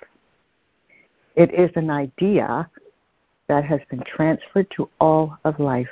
[1.36, 2.70] It is an idea
[3.48, 5.90] that has been transferred to all of life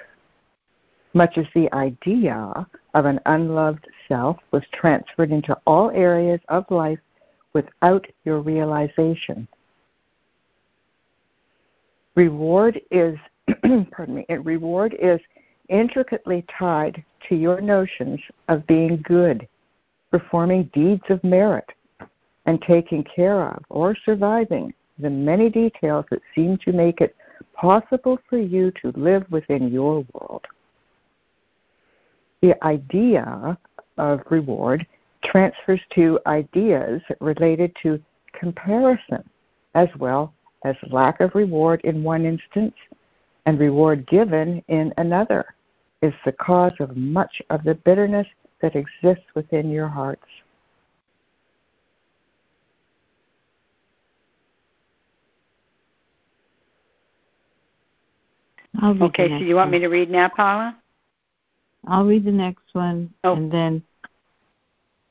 [1.14, 7.00] much as the idea of an unloved self was transferred into all areas of life
[7.54, 9.48] without your realization.
[12.16, 13.18] Reward is,
[13.92, 15.20] pardon me, reward is
[15.72, 19.48] intricately tied to your notions of being good,
[20.12, 21.70] performing deeds of merit,
[22.46, 27.16] and taking care of or surviving the many details that seem to make it
[27.54, 30.46] possible for you to live within your world.
[32.42, 33.58] The idea
[33.98, 34.86] of reward
[35.24, 38.02] transfers to ideas related to
[38.34, 39.24] comparison
[39.76, 42.74] as well as lack of reward in one instance
[43.46, 45.54] and reward given in another
[46.02, 48.28] is the cause of much of the bitterness
[48.62, 50.26] that exists within your hearts.
[58.84, 60.76] Okay, so you want me to read now, Paula?
[61.88, 63.36] I'll read the next one, oh.
[63.36, 63.84] and then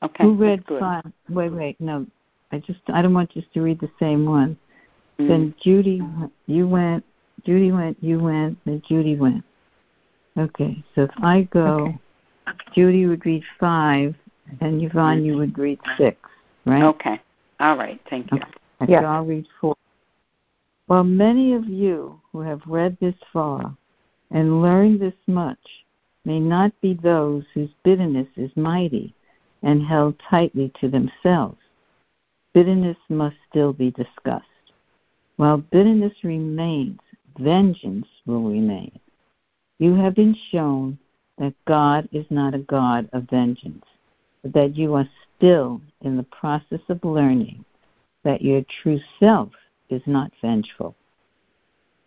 [0.03, 1.03] okay, who read five?
[1.29, 2.05] Wait, wait, no,
[2.51, 4.57] I just I don't want just to read the same one.
[5.19, 5.27] Mm.
[5.27, 6.01] Then Judy,
[6.47, 7.05] you went.
[7.45, 7.97] Judy went.
[8.01, 8.57] You went.
[8.65, 9.43] Then Judy went.
[10.37, 11.85] Okay, so if I go,
[12.47, 12.63] okay.
[12.73, 14.15] Judy would read five,
[14.61, 16.17] and Yvonne, you would read six,
[16.65, 16.83] right?
[16.83, 17.21] Okay.
[17.59, 17.99] All right.
[18.09, 18.37] Thank you.
[18.81, 18.91] Okay.
[18.91, 19.01] Yeah.
[19.01, 19.75] So I'll read four.
[20.87, 23.75] While many of you who have read this far
[24.31, 25.59] and learned this much
[26.25, 29.13] may not be those whose bitterness is mighty
[29.63, 31.57] and held tightly to themselves.
[32.53, 34.45] Bitterness must still be discussed.
[35.37, 36.99] While bitterness remains,
[37.39, 38.99] vengeance will remain.
[39.81, 40.99] You have been shown
[41.39, 43.83] that God is not a God of vengeance,
[44.43, 47.65] but that you are still in the process of learning
[48.23, 49.49] that your true self
[49.89, 50.93] is not vengeful.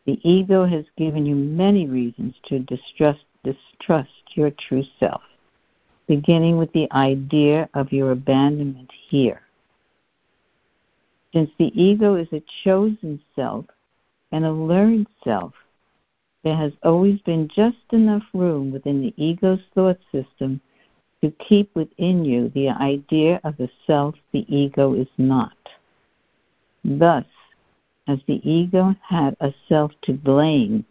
[0.06, 5.22] The ego has given you many reasons to distrust distrust your true self,
[6.06, 9.40] beginning with the idea of your abandonment here.
[11.32, 13.64] Since the ego is a chosen self
[14.30, 15.54] and a learned self,
[16.44, 20.60] there has always been just enough room within the ego's thought system
[21.22, 25.56] to keep within you the idea of the self the ego is not.
[26.84, 27.24] Thus,
[28.06, 30.84] as the ego had a self to blame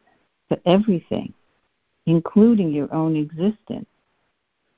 [0.50, 1.34] for everything,
[2.08, 3.86] including your own existence.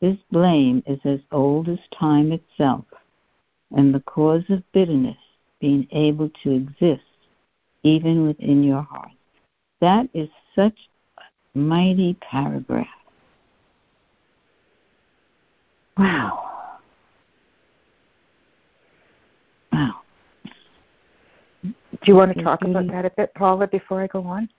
[0.01, 2.83] This blame is as old as time itself,
[3.71, 5.17] and the cause of bitterness
[5.61, 7.03] being able to exist
[7.83, 9.11] even within your heart.
[9.81, 10.77] That is such
[11.17, 12.88] a mighty paragraph.
[15.97, 16.79] Wow.
[19.71, 20.01] Wow.
[21.63, 24.49] Do you want to talk about that a bit, Paula, before I go on?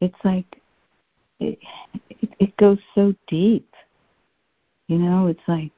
[0.00, 0.60] It's like
[1.40, 1.58] it,
[2.10, 3.68] it, it goes so deep.
[4.88, 5.70] You know, it's like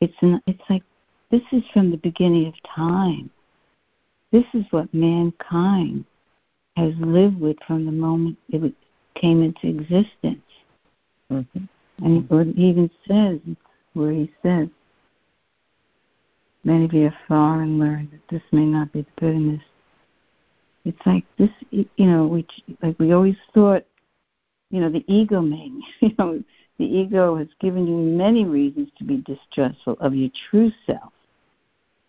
[0.00, 0.82] it's an, it's like
[1.30, 3.30] this is from the beginning of time.
[4.32, 6.04] This is what mankind
[6.78, 8.74] has lived with from the moment it
[9.14, 10.42] came into existence.
[11.30, 11.64] Mm-hmm.
[12.04, 13.40] And he even says,
[13.94, 14.68] where he says,
[16.64, 19.62] many of you have far and learned that this may not be the bitterness.
[20.84, 22.50] It's like this, you know, which
[22.82, 23.84] like we always thought
[24.70, 26.42] you know, the ego may, you know,
[26.78, 31.12] the ego has given you many reasons to be distrustful of your true self.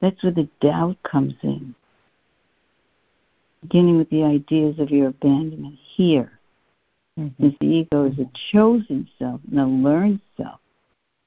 [0.02, 1.76] That's where the doubt comes in.
[3.62, 6.39] Beginning with the ideas of your abandonment here.
[7.20, 7.43] Mm-hmm.
[7.43, 10.60] Since the ego is a chosen self and a learned self.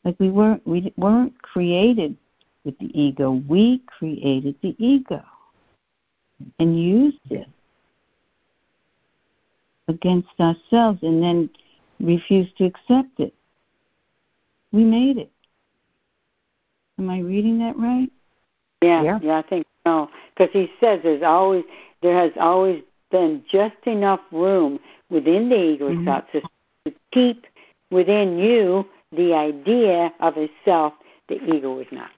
[0.05, 2.17] Like we weren't we weren't created
[2.65, 3.43] with the ego.
[3.49, 5.23] We created the ego
[6.59, 7.47] and used it
[9.89, 11.51] against ourselves and then
[12.01, 13.35] refuse to accept it.
[14.73, 15.31] We made it.
[16.99, 18.11] Am I reading that right?
[18.83, 20.09] Yeah, yeah, yeah I think so.
[20.35, 21.65] Because he says there's always
[22.03, 24.79] there has always been just enough room
[25.11, 26.05] within the ego mm-hmm.
[26.05, 26.51] thought system
[26.85, 27.47] to keep
[27.91, 30.95] within you the idea of a self
[31.29, 32.11] the ego is not.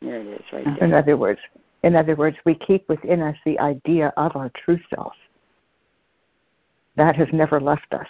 [0.00, 0.88] There it is, right there.
[0.88, 1.40] In other words,
[1.82, 5.12] in other words, we keep within us the idea of our true self.
[6.96, 8.06] That has never left us.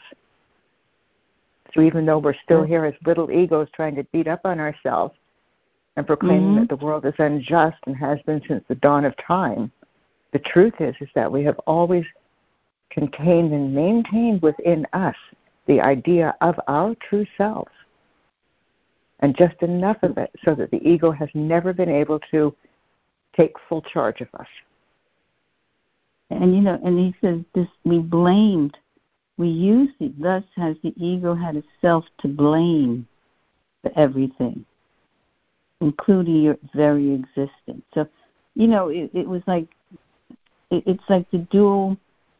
[1.74, 5.14] So even though we're still here as little egos trying to beat up on ourselves
[5.96, 6.60] and proclaiming mm-hmm.
[6.60, 9.72] that the world is unjust and has been since the dawn of time,
[10.34, 12.04] the truth is is that we have always
[12.90, 15.14] contained and maintained within us
[15.66, 17.70] the idea of our true selves
[19.20, 22.54] and just enough of it so that the ego has never been able to
[23.36, 24.48] take full charge of us.
[26.30, 28.76] And you know, and he says this we blamed,
[29.38, 33.06] we used it, thus has the ego had a self to blame
[33.82, 34.64] for everything,
[35.80, 37.84] including your very existence.
[37.94, 38.08] So,
[38.56, 39.68] you know, it, it was like
[40.74, 41.96] it, it's like the dual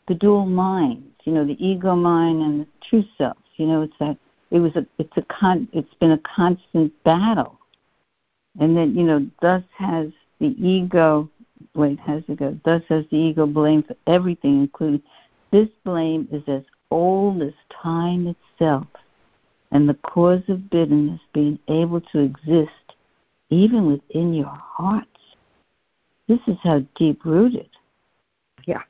[0.07, 3.39] the dual minds, you know, the ego mind and the true self.
[3.57, 4.19] You know, it's that
[4.51, 7.59] it was a it's a con it's been a constant battle.
[8.61, 10.09] And then, you know, thus has
[10.39, 11.29] the ego
[11.75, 12.59] wait, has it go?
[12.65, 15.03] Thus has the ego blame for everything, including
[15.51, 18.87] this blame is as old as time itself,
[19.71, 22.95] and the cause of bitterness being able to exist
[23.51, 25.09] even within your hearts.
[26.29, 27.69] This is how deep rooted.
[28.67, 28.83] Yeah.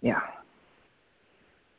[0.00, 0.20] Yeah.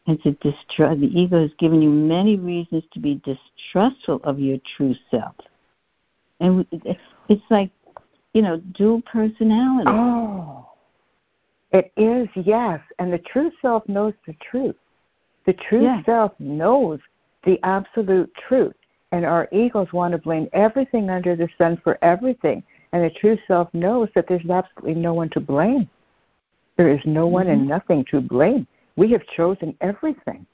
[0.07, 4.57] It's a distrust the ego has given you many reasons to be distrustful of your
[4.77, 5.35] true self.
[6.39, 7.71] And it's like
[8.35, 9.89] you know, dual personality.
[9.89, 10.67] Oh,
[11.71, 12.81] it is, yes.
[12.99, 14.75] And the true self knows the truth.
[15.45, 16.05] The true yes.
[16.05, 16.99] self knows
[17.45, 18.75] the absolute truth.
[19.13, 22.61] And our egos want to blame everything under the sun for everything.
[22.91, 25.89] And the true self knows that there's absolutely no one to blame.
[26.77, 27.59] There is no one mm-hmm.
[27.59, 28.67] and nothing to blame.
[28.95, 30.45] We have chosen everything.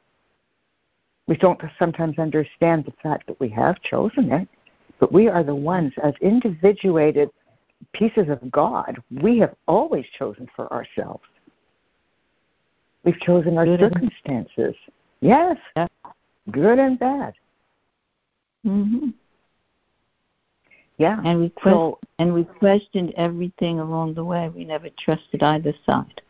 [1.28, 4.48] We don't sometimes understand the fact that we have chosen it,
[5.00, 7.30] but we are the ones, as individuated
[7.94, 11.24] pieces of God, we have always chosen for ourselves.
[13.04, 14.76] We've chosen our good circumstances.
[15.22, 15.58] Yes,
[16.52, 17.34] good and bad.
[18.66, 19.10] Mm-hmm.
[21.02, 24.50] Yeah, and we so, and we questioned everything along the way.
[24.50, 26.22] We never trusted either side.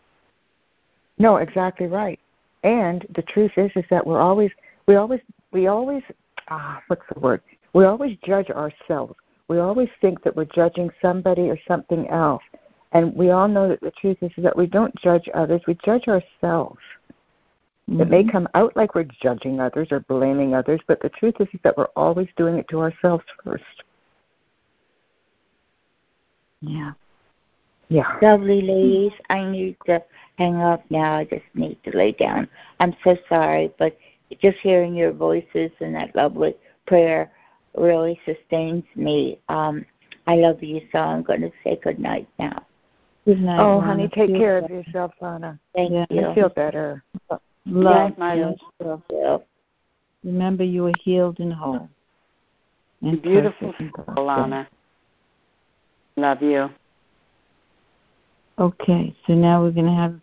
[1.18, 2.20] No, exactly right.
[2.64, 4.52] And the truth is, is that we're always,
[4.88, 5.20] we always,
[5.52, 6.04] we always,
[6.50, 7.42] ah, what's the word?
[7.74, 9.16] We always judge ourselves
[9.52, 12.42] we always think that we're judging somebody or something else.
[12.94, 15.78] And we all know that the truth is, is that we don't judge others, we
[15.84, 16.80] judge ourselves.
[17.90, 18.00] Mm-hmm.
[18.00, 18.30] It may mm-hmm.
[18.30, 21.78] come out like we're judging others or blaming others, but the truth is, is that
[21.78, 23.84] we're always doing it to ourselves first.
[26.62, 26.92] Yeah.
[27.90, 28.18] Yeah.
[28.22, 30.02] Lovely ladies, I need to
[30.38, 31.18] hang up now.
[31.18, 32.48] I just need to lay down.
[32.80, 33.98] I'm so sorry, but
[34.42, 36.56] just hearing your voices and that lovely
[36.88, 37.32] prayer
[37.76, 39.40] really sustains me.
[39.50, 39.86] Um,
[40.28, 42.66] I love you, so I'm going to say good night now.
[43.26, 43.60] Good night.
[43.60, 44.80] Oh, honey, take feel care better.
[44.80, 45.60] of yourself, Anna.
[45.76, 46.06] Thank yeah.
[46.10, 46.28] you.
[46.28, 47.04] I feel better.
[47.66, 48.36] Love my
[48.80, 49.44] love.
[50.24, 51.90] Remember, you are healed and whole.
[53.02, 53.74] And beautiful,
[54.10, 54.68] Alana.
[56.18, 56.70] Love you.
[58.60, 60.20] Okay, so now we're going to have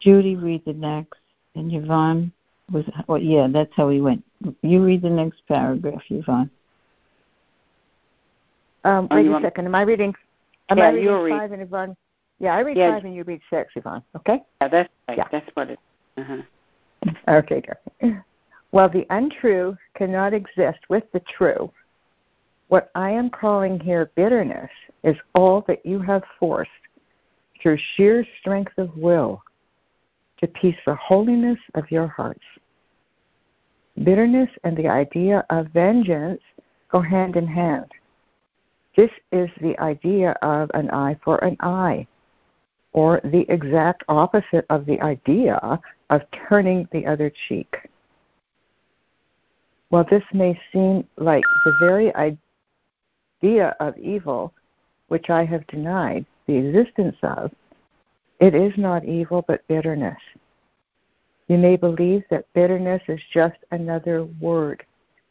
[0.00, 1.20] Judy read the next,
[1.54, 2.32] and Yvonne
[2.70, 2.84] was.
[3.06, 4.24] Well, yeah, that's how we went.
[4.62, 6.50] You read the next paragraph, Yvonne.
[8.84, 9.66] Um, wait a second.
[9.66, 10.14] Am I reading?
[10.68, 11.96] Am yeah, I reading five and Yvonne?
[12.40, 12.94] Yeah, I read yeah.
[12.94, 14.02] five and you read six, Yvonne.
[14.16, 14.42] Okay.
[14.60, 15.18] Yeah, that's right.
[15.18, 15.28] Yeah.
[15.32, 15.78] That's what it.
[16.16, 16.42] Uh-huh.
[17.28, 17.62] Okay,
[18.00, 18.22] good.
[18.70, 21.72] While the untrue cannot exist with the true,
[22.68, 24.70] what I am calling here bitterness
[25.02, 26.70] is all that you have forced
[27.60, 29.42] through sheer strength of will
[30.38, 32.44] to piece the holiness of your hearts.
[34.04, 36.40] Bitterness and the idea of vengeance
[36.90, 37.90] go hand in hand.
[38.96, 42.06] This is the idea of an eye for an eye,
[42.92, 47.76] or the exact opposite of the idea of turning the other cheek.
[49.88, 52.38] While this may seem like the very idea
[53.42, 54.52] of evil,
[55.08, 57.52] which I have denied the existence of,
[58.40, 60.18] it is not evil but bitterness.
[61.48, 64.84] You may believe that bitterness is just another word,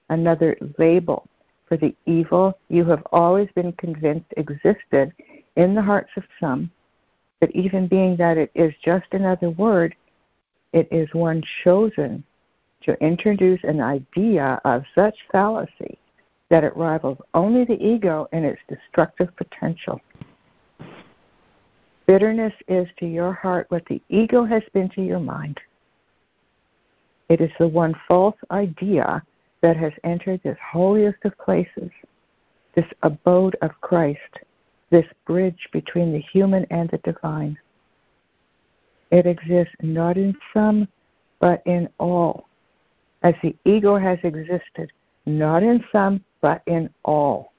[0.10, 1.28] another label
[1.68, 5.14] for the evil you have always been convinced existed
[5.56, 6.72] in the hearts of some,
[7.40, 9.96] but even being that it is just another word,
[10.74, 12.24] it is one chosen
[12.82, 15.98] to introduce an idea of such fallacy
[16.50, 20.02] that it rivals only the ego in its destructive potential.
[22.06, 25.60] Bitterness is to your heart what the ego has been to your mind.
[27.28, 29.22] It is the one false idea
[29.62, 31.92] that has entered this holiest of places,
[32.76, 34.40] this abode of Christ,
[34.90, 37.58] this bridge between the human and the divine.
[39.12, 40.88] It exists not in some,
[41.40, 42.48] but in all,
[43.24, 44.92] as the ego has existed,
[45.28, 47.52] not in some, but in all.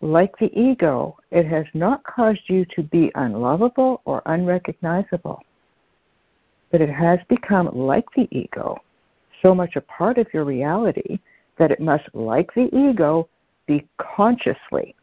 [0.00, 5.42] Like the ego, it has not caused you to be unlovable or unrecognizable,
[6.70, 8.76] but it has become like the ego,
[9.42, 11.18] so much a part of your reality
[11.58, 13.28] that it must, like the ego,
[13.66, 14.94] be consciously,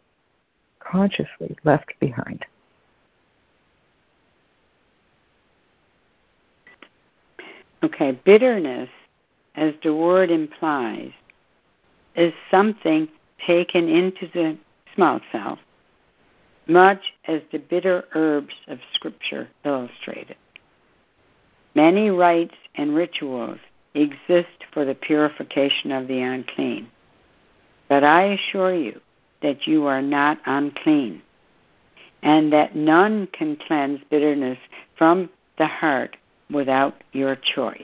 [0.80, 2.46] consciously left behind.
[7.84, 8.90] Okay, bitterness,
[9.56, 11.12] as the word implies,
[12.16, 13.08] is something
[13.46, 14.58] taken into the
[14.96, 15.60] small self,
[16.68, 20.36] much as the bitter herbs of Scripture illustrated.
[21.74, 23.60] Many rites and rituals
[23.94, 26.90] exist for the purification of the unclean,
[27.88, 29.02] but I assure you
[29.42, 31.22] that you are not unclean,
[32.22, 34.60] and that none can cleanse bitterness
[34.98, 36.16] from the heart
[36.52, 37.82] without your choice.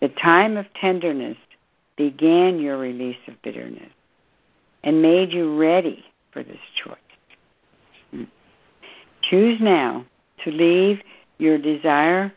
[0.00, 1.38] The time of tenderness
[2.10, 3.92] began your release of bitterness
[4.82, 6.96] and made you ready for this choice.
[8.10, 8.24] Hmm.
[9.22, 10.04] Choose now
[10.42, 11.00] to leave
[11.38, 12.32] your desire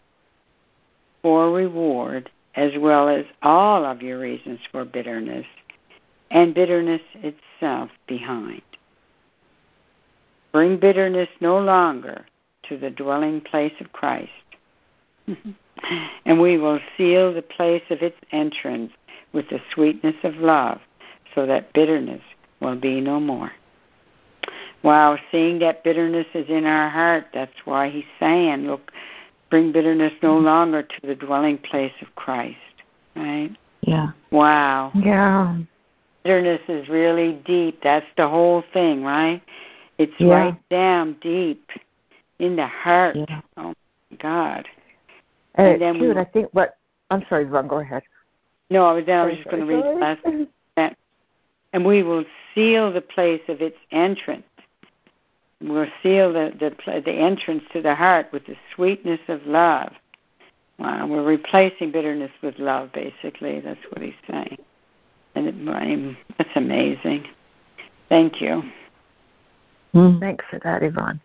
[1.23, 5.47] for reward as well as all of your reasons for bitterness
[6.29, 8.61] and bitterness itself behind.
[10.51, 12.23] Bring bitterness no longer
[12.69, 14.29] to the dwelling place of Christ,
[16.25, 18.91] and we will seal the place of its entrance
[19.33, 20.79] with the sweetness of love
[21.33, 22.21] so that bitterness
[22.61, 23.51] will be no more.
[24.83, 28.91] Wow, seeing that bitterness is in our heart, that's why he's saying, look,
[29.49, 30.45] bring bitterness no mm-hmm.
[30.45, 32.57] longer to the dwelling place of Christ.
[33.15, 33.51] Right?
[33.81, 34.09] Yeah.
[34.31, 34.91] Wow.
[34.95, 35.57] Yeah.
[36.23, 37.81] Bitterness is really deep.
[37.83, 39.41] That's the whole thing, right?
[39.97, 40.33] It's yeah.
[40.33, 41.69] right down deep
[42.39, 43.15] in the heart.
[43.15, 43.41] Yeah.
[43.57, 43.73] Oh
[44.11, 44.67] my God.
[45.55, 46.15] And, and then cute.
[46.15, 46.77] we, I think what
[47.09, 48.03] I'm sorry, Yvonne, go ahead.
[48.69, 50.21] No, I was I was just going to read last
[50.75, 50.97] that.
[51.73, 54.43] And we will seal the place of its entrance.
[55.61, 59.93] We'll seal the, the the entrance to the heart with the sweetness of love.
[60.77, 63.61] Wow, we're replacing bitterness with love, basically.
[63.61, 64.57] That's what he's saying.
[65.35, 67.25] And it, that's amazing.
[68.09, 68.63] Thank you.
[69.93, 71.21] Mm, thanks for that, Yvonne.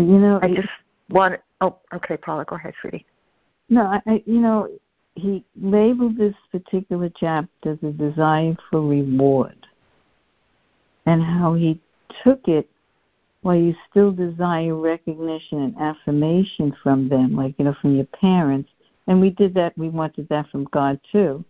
[0.00, 0.68] You know, I just
[1.08, 3.04] want Oh, okay, Paula, go ahead, sweetie.
[3.68, 4.68] No, I, you know,
[5.14, 9.66] he labeled this particular chapter the desire for reward,
[11.06, 11.80] and how he
[12.24, 12.68] took it
[13.42, 18.70] while you still desire recognition and affirmation from them, like you know, from your parents.
[19.06, 19.76] And we did that.
[19.76, 21.44] We wanted that from God too.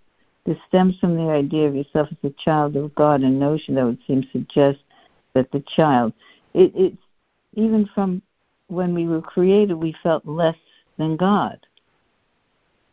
[0.46, 3.84] This stems from the idea of yourself as a child of God, a notion that
[3.84, 4.78] would seem to suggest
[5.34, 6.12] that the child.
[6.55, 7.03] It, it's
[7.55, 8.22] even from
[8.71, 10.57] when we were created, we felt less
[10.99, 11.59] than God.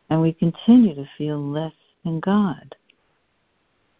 [0.09, 1.73] And we continue to feel less
[2.03, 2.75] than God.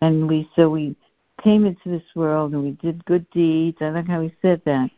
[0.01, 0.95] And we so we
[1.43, 3.77] came into this world and we did good deeds.
[3.81, 4.89] I like how he said that.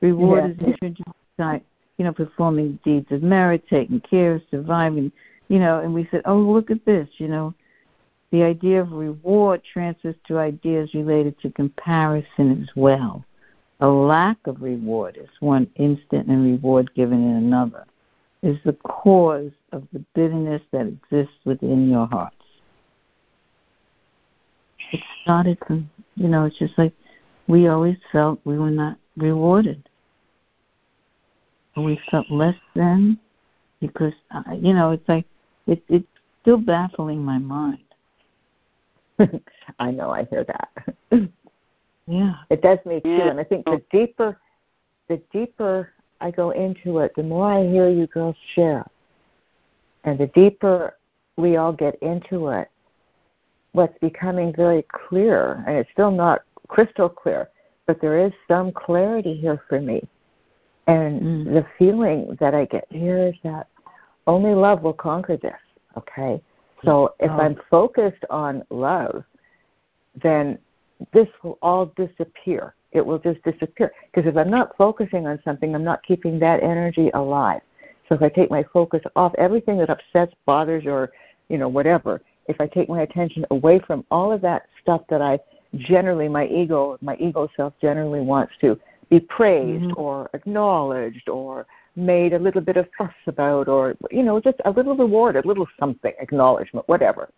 [0.00, 0.66] Reward yeah.
[0.66, 1.60] is introduced by,
[1.96, 5.12] you know, performing deeds of merit, taking care, surviving,
[5.48, 7.54] you know, and we said, Oh, look at this, you know.
[8.30, 13.24] The idea of reward transfers to ideas related to comparison as well.
[13.80, 17.86] A lack of reward is one instant and reward given in another,
[18.42, 22.34] is the cause of the bitterness that exists within your hearts.
[24.92, 26.92] It started from, you know, it's just like
[27.46, 29.88] we always felt we were not rewarded.
[31.76, 33.18] We felt less than
[33.80, 35.26] because, uh, you know, it's like,
[35.68, 36.06] it, it's
[36.42, 37.78] still baffling my mind.
[39.78, 40.70] I know, I hear that.
[42.08, 42.34] Yeah.
[42.50, 43.10] It does me too.
[43.10, 44.38] And I think the deeper
[45.08, 48.86] the deeper I go into it, the more I hear you girls share.
[50.04, 50.96] And the deeper
[51.36, 52.68] we all get into it,
[53.72, 57.48] what's becoming very clear, and it's still not crystal clear,
[57.86, 60.06] but there is some clarity here for me.
[60.86, 61.44] And mm.
[61.44, 63.68] the feeling that I get here is that
[64.26, 65.60] only love will conquer this,
[65.96, 66.42] okay?
[66.84, 67.38] So if oh.
[67.38, 69.24] I'm focused on love,
[70.22, 70.58] then
[71.12, 72.74] this will all disappear.
[72.92, 73.92] It will just disappear.
[74.12, 77.60] Because if I'm not focusing on something, I'm not keeping that energy alive.
[78.08, 81.10] So if I take my focus off everything that upsets, bothers, or
[81.48, 85.20] you know whatever, if I take my attention away from all of that stuff that
[85.20, 85.38] I
[85.76, 88.78] generally my ego my ego self generally wants to
[89.10, 90.00] be praised mm-hmm.
[90.00, 94.70] or acknowledged or made a little bit of fuss about or you know just a
[94.70, 97.28] little reward a little something acknowledgement whatever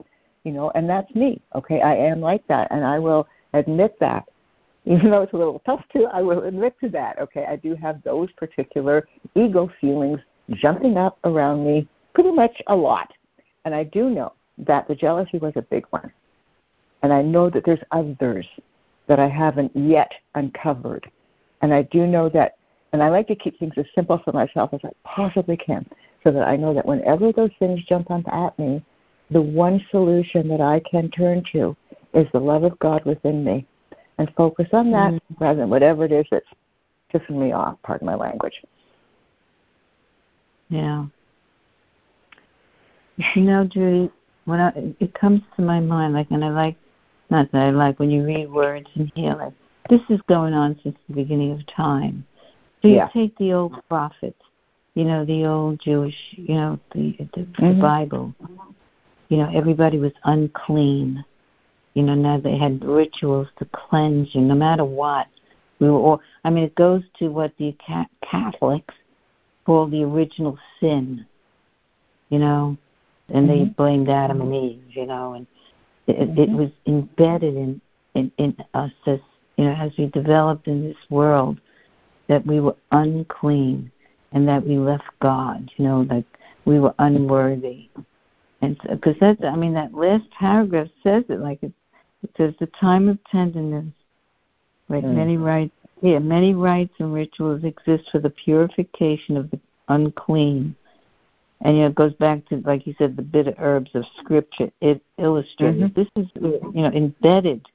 [0.45, 4.25] you know and that's me okay i am like that and i will admit that.
[4.87, 7.45] Even though it's a little tough to i will admit to that okay?
[7.47, 10.21] I do have those particular ego feelings
[10.55, 13.13] jumping up around me pretty much a lot.
[13.67, 16.11] And i do know that the jealousy was a big one.
[17.03, 18.47] And i know that there's others
[19.07, 21.11] that i haven't yet uncovered.
[21.61, 22.57] And i do know that
[22.93, 25.87] and I like to keep things as simple for myself as I possibly can
[26.25, 28.83] so that I know that whenever those things jump up at me,
[29.31, 31.77] the one solution that I can turn to
[32.15, 33.67] is the love of God within me
[34.19, 35.45] and focus on that mm-hmm.
[35.45, 36.47] rather than whatever it is that's
[37.13, 38.63] pissing me off, pardon my language.
[40.69, 41.07] Yeah.
[43.35, 44.11] You know, Judy,
[44.45, 46.77] when I, it comes to my mind, like, and I like,
[47.29, 49.53] not that I like when you read words in here, like,
[49.89, 52.25] this is going on since the beginning of time.
[52.81, 53.09] So you yeah.
[53.13, 54.41] take the old prophets,
[54.95, 57.67] you know, the old Jewish, you know, the the, mm-hmm.
[57.67, 58.35] the Bible.
[59.29, 61.25] You know, everybody was unclean.
[61.95, 65.27] You know, now they had rituals to cleanse you, no matter what.
[65.79, 66.21] We were all.
[66.45, 67.75] I mean, it goes to what the
[68.23, 68.95] Catholics
[69.67, 71.27] call the original sin.
[72.29, 72.77] You know,
[73.29, 73.65] and mm-hmm.
[73.65, 74.85] they blamed Adam and Eve.
[74.89, 75.47] You know, and
[76.07, 76.41] it, mm-hmm.
[76.41, 77.81] it was embedded in,
[78.15, 79.19] in in us as
[79.57, 81.61] you know as we developed in this world
[82.29, 83.91] that we were unclean
[84.33, 86.25] and that we left God, you know, like
[86.65, 87.89] we were unworthy.
[88.63, 91.73] And because so, that's, I mean, that last paragraph says it like it,
[92.23, 93.93] it says the time of tenderness,
[94.89, 95.15] like mm.
[95.15, 100.75] many rites, yeah, many rites and rituals exist for the purification of the unclean.
[101.63, 104.71] And you know, it goes back to, like you said, the bitter herbs of Scripture.
[104.81, 106.01] It illustrates mm-hmm.
[106.01, 107.67] this is, you know, embedded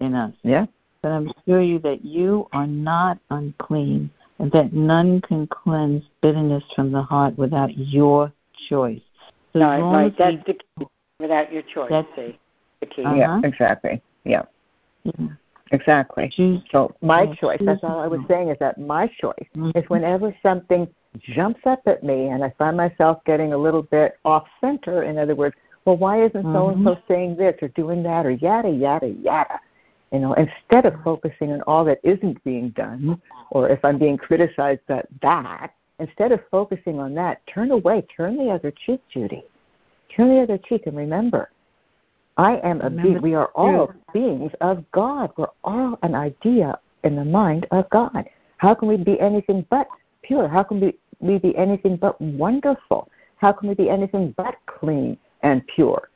[0.00, 0.32] in us.
[0.42, 0.66] Yeah
[1.04, 6.64] but I assure you that you are not unclean, and that none can cleanse bitterness
[6.74, 8.32] from the heart without your
[8.70, 9.02] choice.
[9.52, 10.14] So no, right.
[10.16, 10.86] That's the key.
[11.20, 12.38] Without your choice, that's see,
[12.84, 13.04] the key.
[13.04, 13.14] Uh-huh.
[13.14, 14.02] Yeah, exactly.
[14.24, 14.42] Yeah.
[15.04, 15.28] yeah.
[15.72, 16.30] Exactly.
[16.34, 19.76] Choose, so my choice, that's all I was saying, is that my choice mm-hmm.
[19.76, 20.86] is whenever something
[21.20, 25.18] jumps up at me and I find myself getting a little bit off center, in
[25.18, 28.70] other words, well, why isn't so and so saying this or doing that or yada,
[28.70, 29.60] yada, yada?
[30.12, 33.20] You know, instead of focusing on all that isn't being done,
[33.50, 38.36] or if I'm being criticized that that, instead of focusing on that, turn away, turn
[38.36, 39.44] the other cheek, Judy.
[40.14, 41.50] Turn the other cheek and remember,
[42.36, 43.20] I am a being.
[43.20, 45.30] We are all beings of God.
[45.36, 48.28] We're all an idea in the mind of God.
[48.56, 49.88] How can we be anything but
[50.22, 50.48] pure?
[50.48, 53.08] How can we, we be anything but wonderful?
[53.36, 56.08] How can we be anything but clean and pure?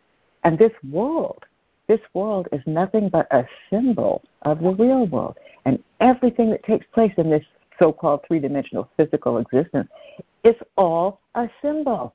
[0.44, 1.44] And this world
[1.88, 5.36] this world is nothing but a symbol of the real world.
[5.64, 7.44] And everything that takes place in this
[7.78, 9.88] so called three dimensional physical existence
[10.44, 12.14] is all a symbol.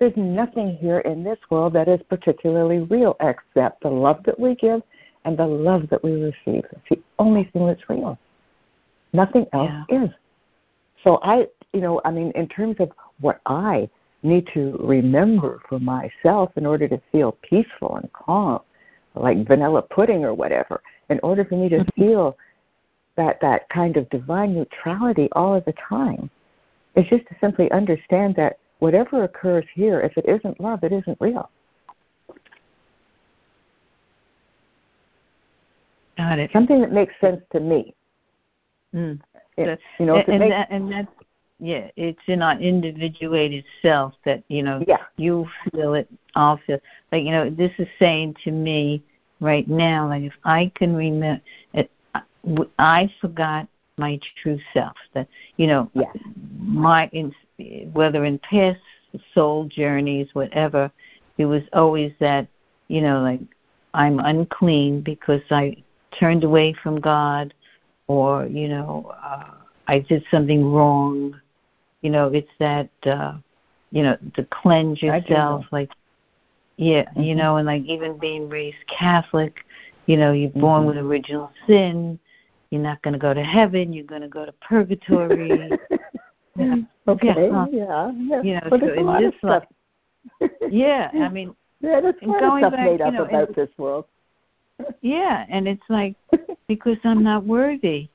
[0.00, 4.54] There's nothing here in this world that is particularly real except the love that we
[4.54, 4.82] give
[5.26, 6.64] and the love that we receive.
[6.72, 8.18] It's the only thing that's real.
[9.12, 10.04] Nothing else yeah.
[10.04, 10.10] is.
[11.04, 12.90] So I, you know, I mean, in terms of
[13.20, 13.90] what I
[14.22, 18.60] need to remember for myself in order to feel peaceful and calm,
[19.14, 20.80] like vanilla pudding or whatever,
[21.10, 22.00] in order for me to mm-hmm.
[22.00, 22.38] feel
[23.16, 26.30] that that kind of divine neutrality all of the time,
[26.94, 31.16] is just to simply understand that whatever occurs here, if it isn't love, it isn't
[31.20, 31.48] real.
[36.18, 36.50] Got it.
[36.52, 37.94] Something that makes sense to me.
[38.94, 39.20] Mm.
[39.56, 41.08] It, you know, and, and, that, and that's
[41.60, 45.04] yeah, it's in our individuated self that you know yeah.
[45.16, 46.78] you feel it, I'll feel.
[47.12, 49.02] Like you know, this is saying to me
[49.40, 51.42] right now, like if I can remember,
[51.74, 51.90] it,
[52.78, 53.68] I forgot
[54.00, 54.96] my true self.
[55.14, 56.16] That you know, yes.
[56.58, 57.32] my in,
[57.92, 58.80] whether in past
[59.34, 60.90] soul journeys, whatever,
[61.38, 62.48] it was always that
[62.88, 63.40] you know, like
[63.94, 65.76] I'm unclean because I
[66.18, 67.54] turned away from God,
[68.08, 69.14] or you know.
[69.22, 69.54] uh
[69.88, 71.34] I did something wrong
[72.02, 73.34] you know it's that uh
[73.90, 75.90] you know to cleanse yourself like
[76.76, 77.22] yeah mm-hmm.
[77.22, 79.64] you know and like even being raised catholic
[80.06, 80.88] you know you're born mm-hmm.
[80.88, 82.18] with original sin
[82.70, 85.76] you're not going to go to heaven you're going to go to purgatory
[86.56, 86.76] yeah.
[87.08, 88.42] okay yeah, yeah, yeah.
[88.42, 89.64] you know but so in this stuff.
[90.70, 93.54] yeah i mean yeah there's a lot of stuff back, made up you know, about
[93.54, 94.04] this world
[95.02, 96.14] yeah, and it's like
[96.68, 98.08] because I'm not worthy.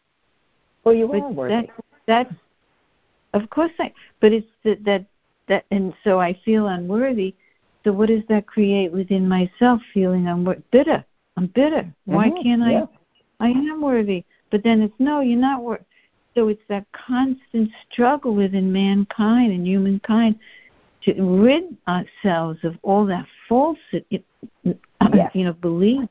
[0.83, 1.53] Well, you but are worthy.
[1.53, 1.69] That,
[2.07, 2.33] that's
[3.33, 3.91] of course I.
[4.21, 5.05] But it's that that
[5.47, 7.33] that, and so I feel unworthy.
[7.83, 9.81] So what does that create within myself?
[9.93, 11.03] Feeling I'm bitter.
[11.37, 11.91] I'm bitter.
[12.05, 12.71] Why Mhm, can't I?
[12.71, 12.85] yeah.
[13.39, 14.23] I am worthy.
[14.55, 15.83] But then it's no, you're not worthy.
[16.33, 20.39] So it's that constant struggle within mankind and humankind
[21.03, 24.23] to rid ourselves of all that false, you
[25.35, 26.07] know, beliefs.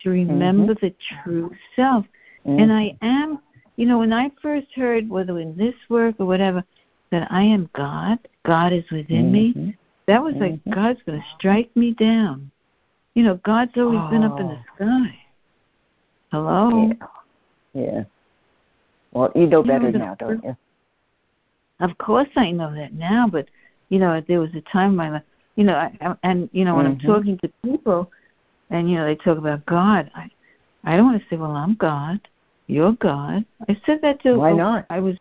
[0.00, 2.06] To remember the true self.
[2.46, 2.58] Mhm.
[2.62, 3.40] And I am,
[3.76, 6.64] you know, when I first heard, whether in this work or whatever,
[7.10, 9.76] that I am God, God is within me, Mhm.
[10.06, 10.74] that was like Mhm.
[10.74, 12.50] God's going to strike me down.
[13.14, 14.74] You know, God's always been up in the Oh.
[14.74, 15.18] sky.
[16.30, 16.88] Hello?
[16.88, 17.06] Yeah.
[17.74, 18.04] Yeah.
[19.12, 20.56] Well, you know You know, better now, don't you?
[21.80, 23.48] Of course I know that now, but
[23.88, 25.22] you know, there was a time in my life,
[25.56, 27.06] you know, I, and you know, when I'm Mhm.
[27.06, 28.10] talking to people,
[28.70, 30.30] and you know, they talk about God, I,
[30.84, 32.20] I don't want to say, well, I'm God,
[32.66, 33.44] you're God.
[33.68, 34.36] I said that to.
[34.36, 34.86] Why not?
[34.90, 35.16] I was,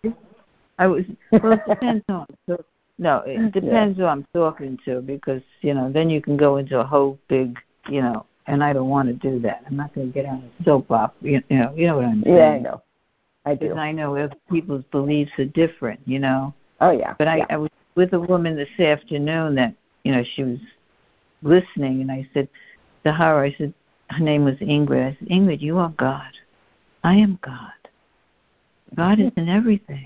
[0.80, 1.06] I was.
[1.32, 2.26] Well, it depends on.
[2.48, 2.64] So,
[2.98, 6.80] no, it depends who I'm talking to because you know, then you can go into
[6.80, 9.64] a whole big, you know, and I don't want to do that.
[9.68, 11.14] I'm not going to get on a soap opera.
[11.22, 12.36] You, you know, you know what I'm saying.
[12.36, 12.82] Yeah, I know.
[13.46, 13.60] I do.
[13.68, 16.54] Because I know other people's beliefs are different, you know.
[16.82, 17.14] Oh yeah.
[17.18, 17.46] But I, yeah.
[17.50, 19.74] I was with a woman this afternoon that,
[20.04, 20.60] you know, she was
[21.42, 22.48] listening, and I said
[23.06, 23.74] to her, I said,
[24.10, 25.14] her name was Ingrid.
[25.14, 26.32] I said, Ingrid, you are God.
[27.04, 27.72] I am God.
[28.96, 30.06] God is in everything.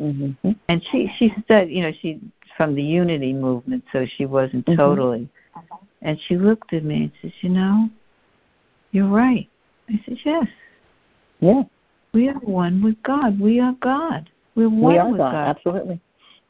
[0.00, 0.50] Mm-hmm.
[0.68, 2.20] And she she said, you know, she
[2.56, 4.76] from the Unity movement, so she wasn't Mhm.
[4.76, 5.28] totally.
[6.04, 7.88] And she looked at me and says, you know,
[8.92, 9.48] you're right.
[9.88, 10.46] I said, yes,
[11.40, 11.62] Yeah.
[12.12, 13.40] we are one with God.
[13.40, 14.30] We are God.
[14.54, 15.32] We're one we are with God.
[15.32, 15.56] God.
[15.56, 16.00] Absolutely.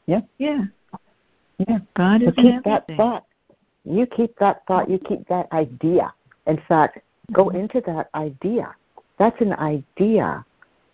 [0.05, 0.21] Yeah.
[0.37, 0.65] Yeah.
[1.67, 1.79] Yeah.
[1.95, 2.97] God is So keep that everything.
[2.97, 3.25] thought.
[3.85, 4.89] You keep that thought.
[4.89, 6.13] You keep that idea.
[6.47, 6.99] In fact,
[7.31, 7.57] go Mm-hmm.
[7.57, 8.75] into that idea.
[9.17, 10.45] That's an idea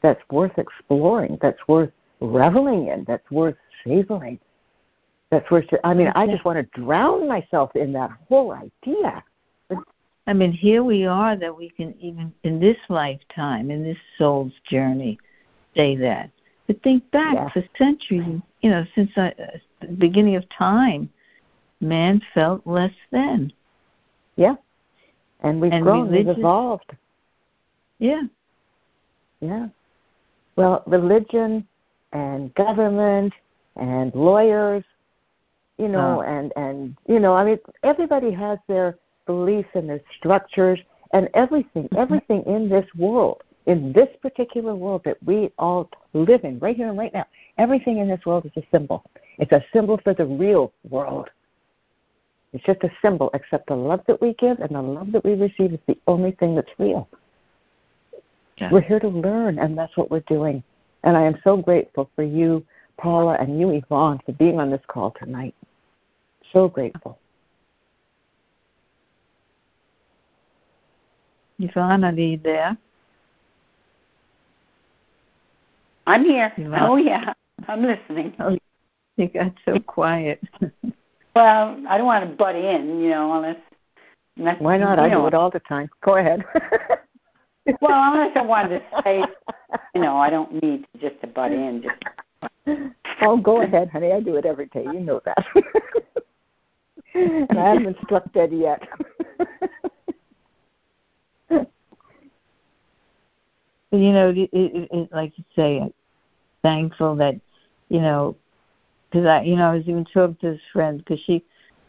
[0.02, 1.38] that's worth exploring.
[1.42, 1.92] That's worth
[2.22, 3.04] reveling in.
[3.06, 4.40] That's worth savoring.
[5.32, 5.66] That's worth.
[5.86, 9.24] I mean, I just want to drown myself in that whole idea.
[10.28, 14.54] I mean, here we are that we can even in this lifetime, in this soul's
[14.70, 15.18] journey,
[15.76, 16.30] say that.
[16.68, 17.50] But think back Yeah.
[17.50, 21.10] for centuries, you know, since I, uh, the beginning of time,
[21.80, 23.52] man felt less than.
[24.36, 24.56] Yeah.
[25.42, 26.12] And we've And grown.
[26.12, 26.92] We've evolved.
[28.00, 28.24] Yeah.
[29.40, 29.70] Yeah.
[30.56, 31.66] Well, religion
[32.12, 33.34] and government
[33.76, 34.84] and lawyers,
[35.82, 36.22] you know, Oh.
[36.36, 40.80] and and you know, I mean, everybody has their beliefs and their structures
[41.14, 41.98] and everything, mm-hmm.
[41.98, 46.90] everything in this world, in this particular world that we all live in, right here
[46.90, 47.26] and right now.
[47.58, 49.04] Everything in this world is a symbol.
[49.40, 51.30] It's a symbol for the real world.
[52.54, 55.34] It's just a symbol, except the love that we give and the love that we
[55.34, 57.08] receive is the only thing that's real.
[58.58, 58.70] Yeah.
[58.72, 60.64] We're here to learn, and that's what we're doing.
[61.04, 62.64] And I am so grateful for you,
[62.98, 65.56] Paula, and you, Yvonne, for being on this call tonight.
[66.52, 67.18] So grateful.
[71.60, 72.78] Yvonne, are you there?
[76.08, 76.52] I'm here.
[76.58, 76.90] You are?
[76.90, 77.34] Oh yeah,
[77.68, 78.34] I'm listening.
[78.40, 78.58] Oh,
[79.18, 80.42] you got so quiet.
[81.34, 83.56] Well, I don't want to butt in, you know, unless.
[84.36, 85.00] unless Why not?
[85.00, 85.90] I know, do it all the time.
[86.04, 86.44] Go ahead.
[87.80, 89.24] Well, unless I wanted to say,
[89.94, 91.84] you know, I don't need to just to butt in.
[91.84, 92.92] Just
[93.22, 94.12] oh, go ahead, honey.
[94.12, 94.84] I do it every day.
[94.84, 95.46] You know that.
[97.14, 98.82] And I haven't struck dead yet.
[101.50, 101.68] But,
[103.98, 105.92] you know, it, it, it, like you say,
[106.62, 107.36] thankful that,
[107.90, 108.38] you know,
[109.10, 111.44] because I, you know, I was even talking to this friend because she,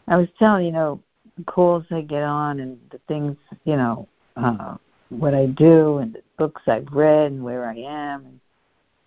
[0.09, 0.99] I was telling, you know,
[1.37, 4.75] the calls I get on and the things, you know, uh,
[5.09, 8.25] what I do and the books I've read and where I am.
[8.25, 8.39] And,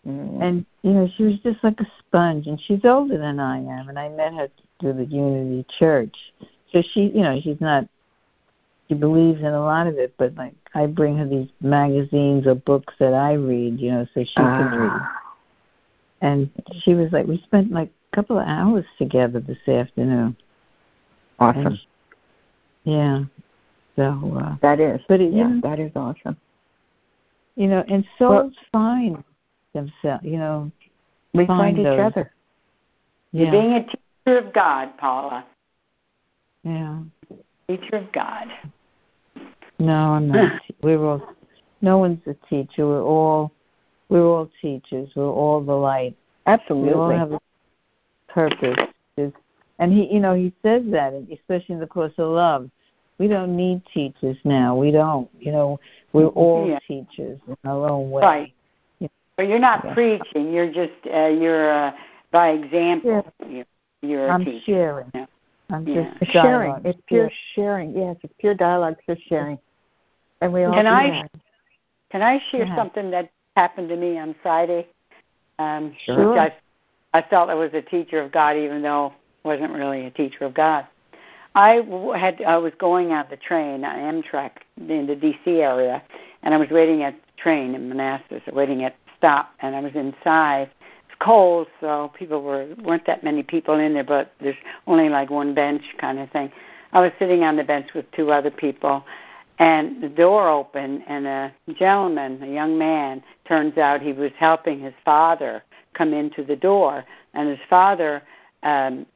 [0.07, 0.41] Mm.
[0.41, 3.89] and, you know, she was just like a sponge and she's older than I am.
[3.89, 4.49] And I met her
[4.81, 6.15] through the Unity Church.
[6.73, 7.87] So she, you know, she's not
[8.89, 12.55] she believes in a lot of it, but like I bring her these magazines or
[12.55, 14.91] books that I read, you know, so she can read.
[14.93, 15.23] Ah.
[16.21, 16.51] And
[16.83, 20.37] she was like, we spent like a couple of hours together this afternoon.
[21.39, 21.67] awesome.
[21.67, 21.79] And
[22.85, 23.25] yeah.
[23.97, 25.01] So, uh, That is.
[25.09, 26.37] but it, yeah, you, know, that is awesome.
[27.57, 29.25] you know, and souls find
[29.73, 30.71] themselves, you know.
[31.35, 32.01] We Find find each those.
[32.01, 32.33] other.
[33.33, 33.51] Yeah.
[33.51, 33.85] being a
[34.27, 35.47] teacher of God, Paula.
[36.65, 37.01] Yeah.
[37.69, 38.49] Teacher of God.
[39.79, 40.63] No, I'm not.
[40.83, 41.35] we're all.
[41.83, 42.87] No one's a teacher.
[42.87, 43.53] We're all.
[44.09, 45.11] We're all teachers.
[45.15, 46.17] We're all the light.
[46.47, 46.91] Absolutely.
[46.91, 47.41] We all have a
[48.29, 48.79] purpose.
[49.79, 52.71] And he, you know, he says that, especially in the course of love.
[53.19, 54.77] we don't need teachers now.
[54.77, 55.29] We don't.
[55.41, 55.81] You know,
[56.13, 56.79] we're all Yeah.
[56.87, 58.23] teachers in our own way.
[58.23, 58.53] Right.
[59.37, 59.95] But you're not Yeah.
[59.95, 60.53] preaching.
[60.53, 61.93] You're just uh, you're uh,
[62.31, 63.25] by example.
[63.49, 63.65] You're,
[64.03, 64.61] you're a I'm teacher.
[64.65, 65.11] sharing.
[65.15, 65.27] Yeah.
[65.71, 65.95] I'm Yeah.
[66.11, 66.71] just It's sharing.
[66.71, 66.87] dialogue.
[66.87, 67.97] It's pure sharing.
[67.97, 69.59] Yes, it's pure dialogue, pure sharing.
[70.41, 71.31] And we all Can I- that.
[72.11, 72.77] Can I share Yeah.
[72.77, 74.87] something that happened to me on Friday?
[75.59, 76.31] Um, Sure.
[76.31, 76.55] Which I,
[77.15, 79.13] I felt I was a teacher of God, even though
[79.45, 80.87] I wasn't really a teacher of God.
[81.55, 81.77] I
[82.15, 85.63] had I was going on the train on Amtrak in the D.C.
[85.63, 86.03] area,
[86.43, 89.81] and I was waiting at the train in Manassas, waiting at the stop, and I
[89.81, 90.71] was inside.
[91.19, 94.57] Cold, so people were weren't that many people in there, but there's
[94.87, 96.53] only like one bench kind of thing.
[96.93, 99.05] I was sitting on the bench with two other people,
[99.59, 104.81] and the door opened, and a gentleman, a young man, turns out he was helping
[104.81, 105.63] his father
[105.95, 108.23] come into the door, and his father
[108.63, 109.07] um,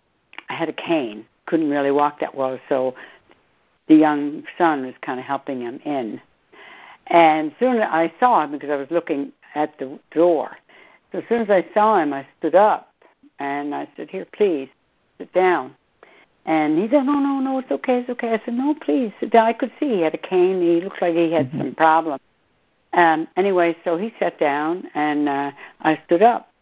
[0.46, 2.94] had a cane, couldn't really walk that well, so
[3.88, 6.20] the young son was kind of helping him in.
[7.08, 10.56] And soon I saw him because I was looking at the door.
[11.12, 12.92] So as soon as I saw him, I stood up
[13.38, 14.68] and I said, "Here, please,
[15.18, 15.74] sit down."
[16.46, 19.30] And he said, "No, no, no, it's okay, it's okay." I said, "No, please sit
[19.30, 20.60] down." I could see he had a cane.
[20.60, 22.20] He looked like he had some problem.
[22.92, 26.52] Um, anyway, so he sat down and uh, I stood up.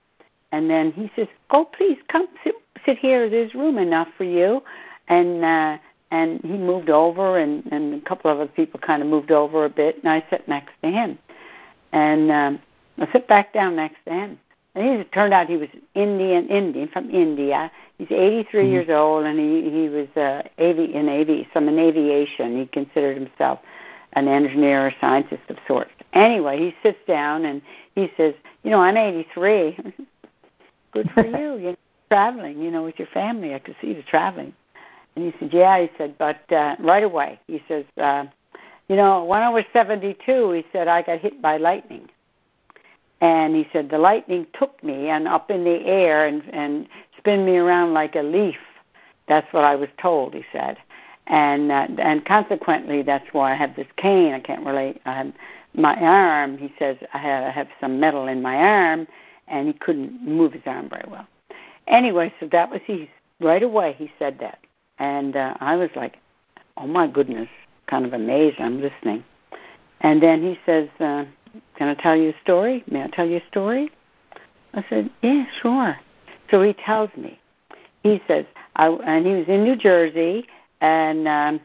[0.53, 2.55] And then he says, "Oh, please come sit,
[2.86, 3.28] sit here.
[3.28, 4.62] There's room enough for you."
[5.09, 5.78] And uh,
[6.11, 9.64] and he moved over, and and a couple of other people kind of moved over
[9.64, 11.18] a bit, and I sat next to him.
[11.92, 12.59] And um,
[12.99, 14.38] I sat back down next to him.
[14.74, 17.70] And he turned out he was Indian, Indian from India.
[17.99, 18.70] He's 83 Mhm.
[18.70, 22.57] years old, and he he was uh, avi- in avi- some in aviation.
[22.57, 23.59] He considered himself
[24.12, 25.90] an engineer or scientist of sorts.
[26.12, 27.61] Anyway, he sits down and
[27.94, 29.76] he says, "You know, I'm 83.
[30.92, 31.57] Good for you.
[31.57, 31.76] You're
[32.09, 33.55] traveling, you know, with your family.
[33.55, 34.53] I could see you traveling."
[35.16, 38.26] And he said, "Yeah." He said, "But uh, right away," he says, uh,
[38.88, 42.09] "You know, when I was 72, he said I got hit by lightning."
[43.20, 47.44] And he said the lightning took me and up in the air and and spin
[47.44, 48.58] me around like a leaf.
[49.26, 50.34] That's what I was told.
[50.34, 50.78] He said,
[51.26, 54.32] and uh, and consequently, that's why I have this cane.
[54.34, 55.00] I can't really.
[55.04, 55.32] I have
[55.74, 56.58] my arm.
[56.58, 59.06] He says I have, I have some metal in my arm,
[59.48, 61.26] and he couldn't move his arm very well.
[61.86, 63.10] Anyway, so that was he.
[63.40, 64.58] Right away, he said that,
[64.98, 66.18] and uh, I was like,
[66.76, 67.48] "Oh my goodness!"
[67.86, 68.60] Kind of amazed.
[68.60, 69.24] I'm listening,
[70.00, 70.88] and then he says.
[71.00, 71.24] Uh,
[71.76, 72.84] can I tell you a story?
[72.90, 73.90] May I tell you a story?
[74.74, 75.99] I said, yeah, sure.
[76.51, 77.38] So he tells me.
[78.03, 78.44] He says,
[78.76, 80.46] I, and he was in New Jersey,
[80.80, 81.61] and um,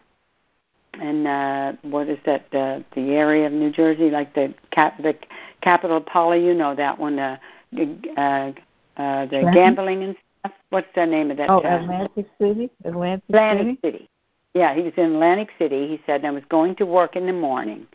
[0.99, 2.49] and uh, what is that?
[2.51, 5.15] The the area of New Jersey, like the cap, the
[5.61, 6.43] capital Polly.
[6.43, 7.19] You know that one.
[7.19, 7.37] Uh,
[7.71, 10.53] the uh, uh, the gambling and stuff.
[10.69, 11.49] What's the name of that?
[11.49, 11.83] Oh, town?
[11.83, 12.69] Atlantic City?
[12.83, 13.97] Atlantic, Atlantic City?
[13.97, 14.09] City.
[14.53, 15.87] Yeah, he was in Atlantic City.
[15.87, 17.87] He said, I was going to work in the morning,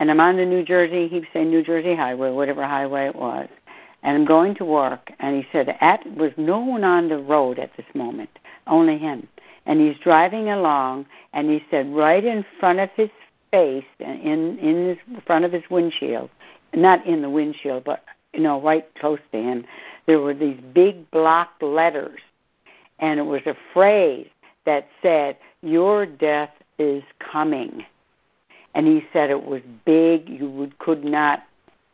[0.00, 3.16] and I'm on the New Jersey, he was saying New Jersey Highway, whatever highway it
[3.16, 3.48] was,
[4.02, 5.12] and I'm going to work.
[5.20, 8.30] And he said, at was no one on the road at this moment,
[8.66, 9.28] only him.
[9.66, 13.08] And he's driving along, and he said, right in front of his
[13.50, 16.28] face, in in his front of his windshield,
[16.74, 19.64] not in the windshield, but you know, right close to him,
[20.06, 22.20] there were these big block letters,
[22.98, 24.28] and it was a phrase
[24.66, 27.86] that said, "Your death is coming."
[28.74, 30.28] And he said it was big.
[30.28, 31.44] You would could not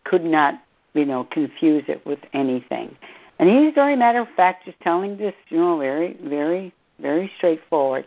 [0.04, 0.62] could not
[0.94, 2.96] you know confuse it with anything.
[3.38, 8.06] And he's very matter of fact, just telling this, you know, very very very straightforward.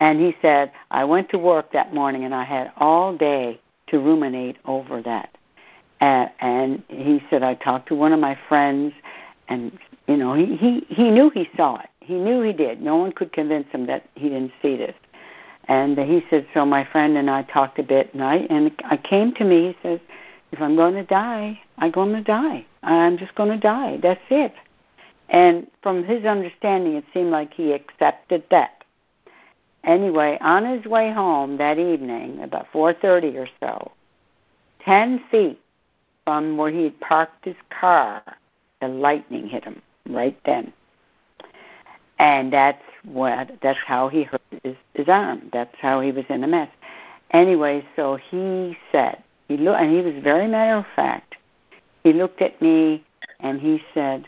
[0.00, 3.98] And he said, I went to work that morning and I had all day to
[3.98, 5.36] ruminate over that.
[6.00, 8.94] And, and he said, I talked to one of my friends,
[9.48, 11.88] and you know, he he he knew he saw it.
[12.00, 12.80] He knew he did.
[12.80, 14.94] No one could convince him that he didn't see this.
[15.68, 18.96] And he said, so my friend and I talked a bit, and I and I
[18.96, 19.68] came to me.
[19.68, 20.00] He says,
[20.50, 22.64] if I'm going to die, I'm going to die.
[22.82, 23.98] I'm just going to die.
[24.02, 24.54] That's it.
[25.28, 28.82] And from his understanding, it seemed like he accepted that.
[29.84, 33.92] Anyway, on his way home that evening, about 4:30 or so,
[34.84, 35.60] ten feet
[36.24, 38.22] from where he had parked his car,
[38.80, 40.72] the lightning hit him right then.
[42.18, 45.50] And that's what that's how he hurt his, his arm.
[45.52, 46.70] That's how he was in a mess.
[47.30, 51.36] Anyway, so he said he looked, and he was very matter of fact.
[52.02, 53.04] He looked at me
[53.40, 54.26] and he said,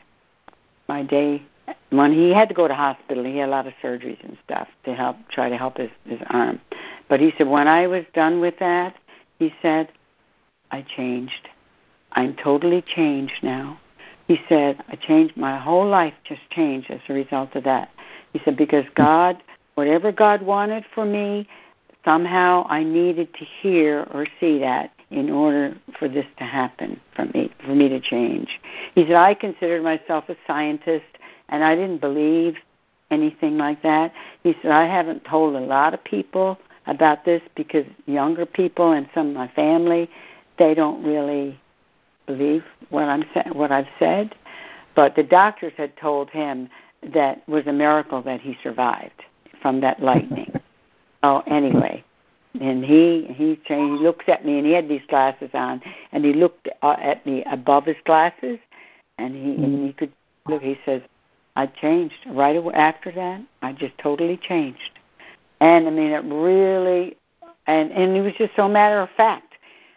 [0.88, 1.42] "My day."
[1.90, 4.66] When he had to go to hospital, he had a lot of surgeries and stuff
[4.84, 6.60] to help try to help his his arm.
[7.08, 8.94] But he said, when I was done with that,
[9.40, 9.88] he said,
[10.70, 11.48] I changed.
[12.12, 13.80] I'm totally changed now.
[14.30, 17.90] He said, I changed my whole life just changed as a result of that.
[18.32, 19.42] He said, because God,
[19.74, 21.48] whatever God wanted for me
[22.04, 27.24] somehow I needed to hear or see that in order for this to happen for
[27.24, 28.60] me for me to change.
[28.94, 31.06] He said I considered myself a scientist
[31.48, 32.54] and I didn't believe
[33.10, 34.12] anything like that.
[34.44, 36.56] He said I haven't told a lot of people
[36.86, 40.08] about this because younger people and some of my family
[40.56, 41.60] they don't really
[42.30, 44.34] believe what I'm what I've said.
[44.94, 46.68] But the doctors had told him
[47.14, 49.22] that was a miracle that he survived
[49.62, 50.52] from that lightning.
[51.22, 52.04] oh, anyway,
[52.60, 55.80] and he he changed, he looks at me and he had these glasses on
[56.12, 58.58] and he looked uh, at me above his glasses
[59.18, 60.12] and he and he could
[60.46, 61.02] look he says
[61.54, 64.98] i changed right away after that i just totally changed
[65.60, 67.16] and i mean it really
[67.66, 69.49] and and it was just so matter of fact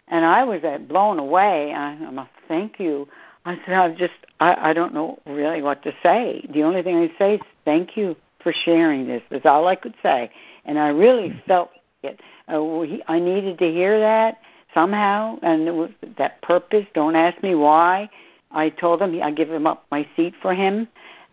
[0.08, 3.08] and i was uh, blown away I, i'm a thank you
[3.44, 6.96] i said i just i i don't know really what to say the only thing
[6.96, 10.30] i say is thank you for sharing this that's all i could say
[10.64, 11.46] and i really mm-hmm.
[11.46, 11.70] felt
[12.04, 12.20] it.
[12.48, 14.38] Uh, he, I needed to hear that
[14.72, 16.86] somehow, and it was that purpose.
[16.94, 18.10] Don't ask me why.
[18.50, 20.86] I told him I give him up my seat for him,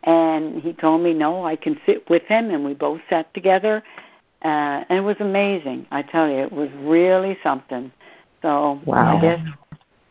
[0.03, 3.83] and he told me no, I can sit with him, and we both sat together,
[4.43, 5.85] uh, and it was amazing.
[5.91, 7.91] I tell you, it was really something.
[8.41, 9.17] So wow.
[9.17, 9.39] I guess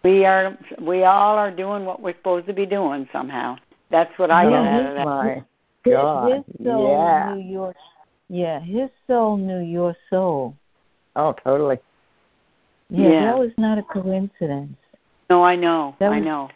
[0.03, 3.57] we are we all are doing what we're supposed to be doing somehow.
[3.91, 5.05] That's what I got out of that.
[5.05, 5.43] My
[5.85, 6.33] God.
[6.33, 7.35] His soul yeah.
[7.35, 7.75] knew your
[8.29, 10.55] yeah, his soul knew your soul.
[11.17, 11.79] Oh, totally.
[12.89, 13.25] Yeah, Yeah.
[13.27, 14.77] that was not a coincidence.
[15.29, 15.97] No, I know.
[15.99, 16.49] That I was- know.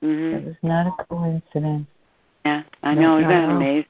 [0.00, 0.44] That Mhm.
[0.46, 1.86] was not a coincidence.
[2.46, 3.18] Yeah, I No, know.
[3.18, 3.56] Isn't that no.
[3.56, 3.86] amazing?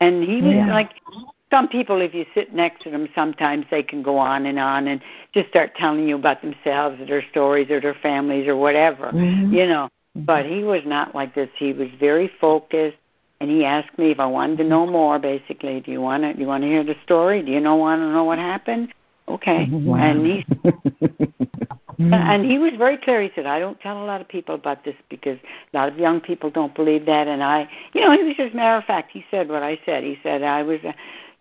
[0.00, 0.66] And he was Yeah.
[0.72, 1.00] like
[1.52, 4.88] some people if you sit next to them sometimes they can go on and on
[4.88, 5.02] and
[5.34, 9.12] just start telling you about themselves or their stories or their families or whatever.
[9.12, 9.52] Mhm.
[9.52, 9.88] You know.
[10.14, 11.48] But he was not like this.
[11.54, 12.98] He was very focused
[13.40, 15.80] and he asked me if I wanted to know more basically.
[15.80, 17.42] Do you want to do you want to hear the story?
[17.42, 18.94] Do you know want to know what happened?
[19.28, 19.68] Okay.
[19.90, 19.96] Wow.
[19.96, 20.44] And he
[21.98, 23.20] and he was very clear.
[23.20, 25.38] He said, "I don't tell a lot of people about this because
[25.72, 28.54] a lot of young people don't believe that." And I, you know, he was just
[28.54, 29.10] matter of fact.
[29.12, 30.02] He said what I said.
[30.02, 30.94] He said I was a,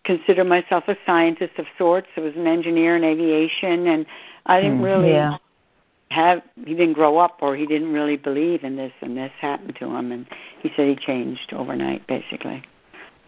[0.04, 2.08] consider myself a scientist of sorts.
[2.18, 4.06] I was an engineer in aviation, and
[4.46, 5.38] I didn't Mm, really yeah.
[6.10, 6.44] have.
[6.66, 9.86] He didn't grow up, or he didn't really believe in this, and this happened to
[9.96, 10.12] him.
[10.12, 10.26] And
[10.62, 12.64] he said he changed overnight, basically.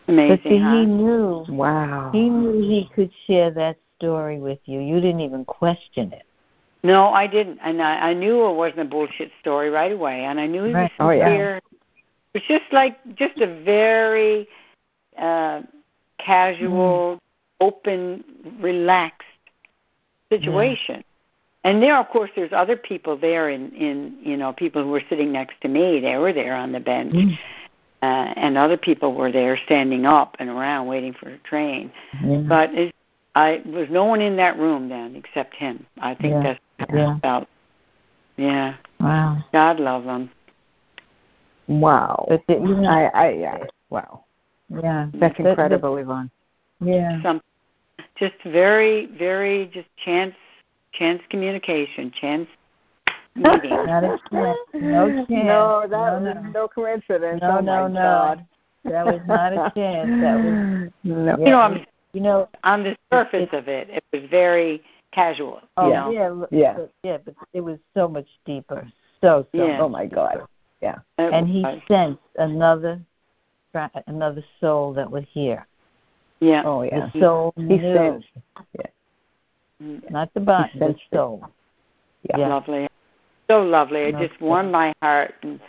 [0.07, 0.71] Amazing, But see, huh?
[0.71, 2.09] he knew wow.
[2.11, 4.79] he knew he could share that story with you.
[4.79, 6.25] You didn't even question it.
[6.83, 10.37] No, I didn't, and I, I knew it wasn't a bullshit story right away, and
[10.37, 10.91] I knew he was Right.
[10.99, 11.29] Oh, yeah.
[11.29, 11.63] It
[12.33, 14.49] was just like just a very
[15.17, 15.61] uh,
[16.23, 17.19] casual,
[17.59, 18.23] open,
[18.59, 19.27] relaxed
[20.29, 21.03] situation.
[21.63, 25.03] And there, of course, there's other people there, in in you know people who were
[25.09, 25.99] sitting next to me.
[25.99, 27.37] They were there on the bench, Mm.
[28.01, 31.91] uh, and other people were there standing up and around waiting for the train.
[32.21, 32.37] Yeah.
[32.39, 32.95] But it,
[33.35, 35.85] I was no one in that room then except him.
[36.01, 36.43] I think Yeah.
[36.43, 37.15] that's how Yeah.
[37.15, 37.47] I felt.
[38.35, 39.37] Yeah, wow.
[39.53, 40.29] God love him.
[41.67, 42.25] Wow.
[42.27, 43.57] But the, you know, I, I, yeah.
[43.89, 44.22] Wow.
[44.81, 45.07] Yeah.
[45.13, 46.29] That's But- but- incredible, Yvonne.
[46.81, 47.21] yeah.
[47.21, 47.41] Some
[48.15, 50.35] just very, very just chance,
[50.93, 52.47] chance communication, chance
[53.35, 53.69] meeting.
[53.71, 54.57] Not a chance.
[54.73, 55.29] No chance.
[55.29, 56.41] No, that No, was no.
[56.51, 57.41] no coincidence.
[57.41, 57.93] No, oh no, my no.
[57.93, 58.45] God.
[58.85, 60.09] That was not a chance.
[60.21, 61.37] That was no.
[61.37, 62.49] you know, I'm you know.
[62.63, 65.61] on the surface of it, it was very casual.
[65.77, 66.47] Oh you know?
[66.51, 66.73] yeah, Yeah.
[66.73, 68.87] but- yeah, but it was so much deeper.
[69.21, 69.65] So so.
[69.65, 69.79] Yeah.
[69.81, 70.41] Oh my God.
[70.81, 70.95] Yeah.
[71.17, 73.05] It And he sensed another, tra-
[74.07, 75.65] another soul that was here.
[76.39, 76.63] yeah.
[76.65, 77.09] Oh yeah.
[77.13, 78.27] The soul He knew, sensed.
[79.81, 81.43] Mm, not the body, He the soul.
[82.29, 82.37] Yeah.
[82.37, 82.47] Yeah.
[82.47, 82.87] Lovely.
[83.49, 84.01] So lovely.
[84.01, 85.33] It just warmed my heart.
[85.41, 85.59] And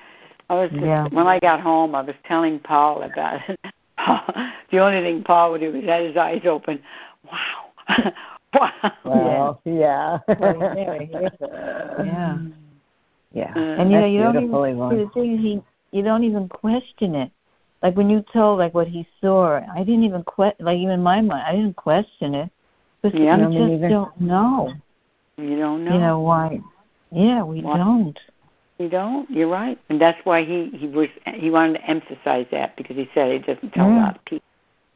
[0.48, 1.08] I was just, Yeah.
[1.08, 3.58] when I got home, I was telling Paul about it.
[4.70, 6.80] the only thing Paul would do was have his eyes open.
[7.30, 7.64] Wow.
[8.54, 8.92] wow.
[9.04, 10.18] Well, yeah.
[10.38, 11.30] Well, yeah,
[12.04, 12.38] yeah.
[13.32, 13.52] Yeah.
[13.56, 17.14] Uh, And you know, you don't even the thing is he you don't even question
[17.14, 17.30] it.
[17.84, 21.20] Like when you told like what he saw, I didn't even que- like even my
[21.20, 22.50] mind, I didn't question it.
[23.02, 23.88] Because Yeah, we me just neither.
[23.90, 24.72] don't know.
[25.36, 25.92] You don't know.
[25.92, 26.60] You know why?
[27.12, 27.76] Yeah, we Why?
[27.76, 28.18] don't.
[28.78, 29.30] You don't.
[29.30, 33.08] You're right, and that's why he he was he wanted to emphasize that because he
[33.12, 34.02] said he doesn't tell a Mm.
[34.02, 34.44] lot of people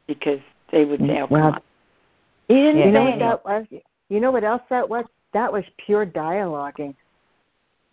[0.07, 0.39] because
[0.71, 1.61] they would say, "Oh, come Well, on."
[2.47, 2.85] He didn't Yeah.
[2.87, 3.27] You know what anything.
[3.27, 3.65] that was?
[4.09, 5.05] You know what else that was?
[5.33, 6.95] That was pure dialoguing.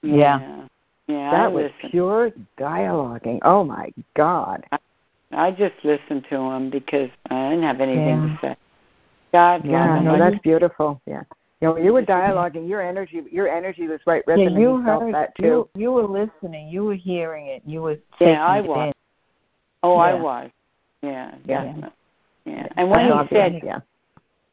[0.03, 0.41] Yeah.
[0.41, 0.67] yeah,
[1.07, 1.29] yeah.
[1.29, 1.91] I That was listened.
[1.93, 3.41] pure dialoguing.
[3.43, 4.65] Oh my God.
[4.73, 4.79] I
[5.51, 8.27] just listened to him because I didn't have anything Yeah.
[8.27, 8.57] to say.
[9.33, 11.01] God love Yeah, no, I that's beautiful.
[11.07, 11.23] Yeah.
[11.61, 12.69] You know, you were dialoguing.
[12.69, 14.23] Your energy, your energy was right.
[14.27, 14.61] Yeah, Resonating.
[14.61, 15.47] you heard that too.
[15.47, 18.87] you you were listening, you were hearing it, you were taking Yeah, I it was.
[18.89, 18.93] in.
[19.83, 20.51] Oh, I was.
[21.03, 21.65] Yeah, Yeah.
[21.65, 21.91] definitely.
[22.47, 22.69] Yeah.
[22.77, 23.81] And when That's he obvious, said yeah.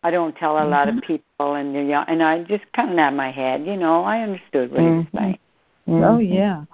[0.04, 1.06] I don't tell a lot of Mm-hmm.
[1.06, 3.66] people, and they're young, and I just kind of nod my head.
[3.66, 5.18] You know, I understood what he was Mhm.
[5.18, 5.40] saying.
[5.88, 6.66] Oh yeah.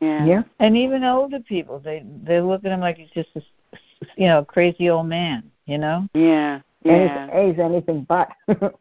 [0.00, 0.24] Yeah.
[0.24, 0.42] Yeah.
[0.60, 3.42] And even older people, they they look at him like he's just a
[3.72, 5.50] s- you know crazy old man.
[5.66, 6.08] You know.
[6.14, 6.60] Yeah.
[6.84, 7.28] Yeah.
[7.30, 8.28] And he's anything but.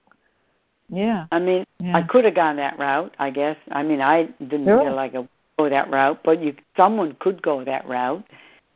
[0.89, 1.25] Yeah.
[1.33, 1.97] I mean, Yeah.
[1.97, 3.13] I could have gone that route.
[3.19, 3.57] I guess.
[3.71, 4.83] I mean, I didn't Sure.
[4.83, 8.23] feel like I would go that route, but you, someone could go that route,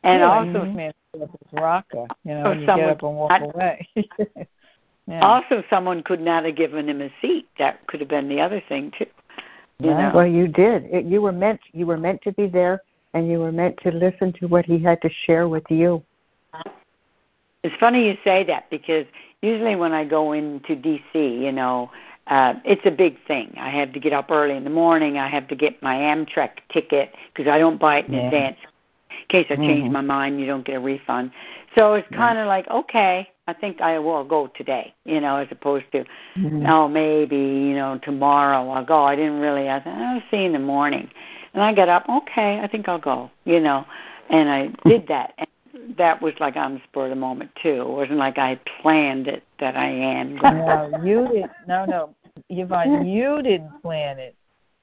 [0.02, 2.60] and yeah, also, like this man pulled up his rocker, you know, oh, Or and
[2.60, 3.88] you get someone- up and walk I- away.
[5.06, 5.20] yeah.
[5.26, 7.48] also, someone could not have given him a seat.
[7.58, 9.06] That could have been the other thing too.
[9.80, 10.12] You Right.
[10.12, 10.12] know.
[10.14, 10.84] well, you did.
[10.84, 11.60] It, you were meant.
[11.72, 12.82] You were meant to be there,
[13.14, 16.02] and you were meant to listen to what he had to share with you.
[17.64, 19.06] It's funny you say that because
[19.40, 21.90] usually when I go into DC, you know,
[22.26, 23.52] uh, it's a big thing.
[23.56, 25.18] I have to get up early in the morning.
[25.18, 28.24] I have to get my Amtrak ticket because I don't buy it in Yeah.
[28.26, 28.56] advance.
[29.20, 29.92] In case I change Mhm.
[29.92, 31.32] my mind, you don't get a refund.
[31.74, 35.48] So it's kind of like, okay, I think I will go today, you know, as
[35.50, 36.04] opposed to,
[36.36, 36.68] Mhm.
[36.68, 39.02] oh, maybe, you know, tomorrow I'll go.
[39.02, 41.10] I didn't really, I thought, I'll see in the morning.
[41.54, 43.84] And I got up, okay, I think I'll go, you know,
[44.30, 45.34] and I did that.
[45.38, 47.82] And that was like on the spur of the moment, too.
[47.82, 50.36] It wasn't like I planned it that I am.
[50.36, 51.52] No, you didn't.
[51.66, 52.14] No, no,
[52.48, 54.36] Yvonne, you didn't plan it.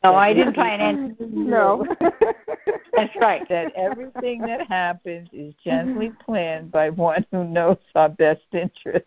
[0.03, 1.31] No, I didn't plan it.
[1.31, 1.85] No.
[2.93, 3.47] That's right.
[3.49, 9.05] That everything that happens is gently planned by one who knows our best interest.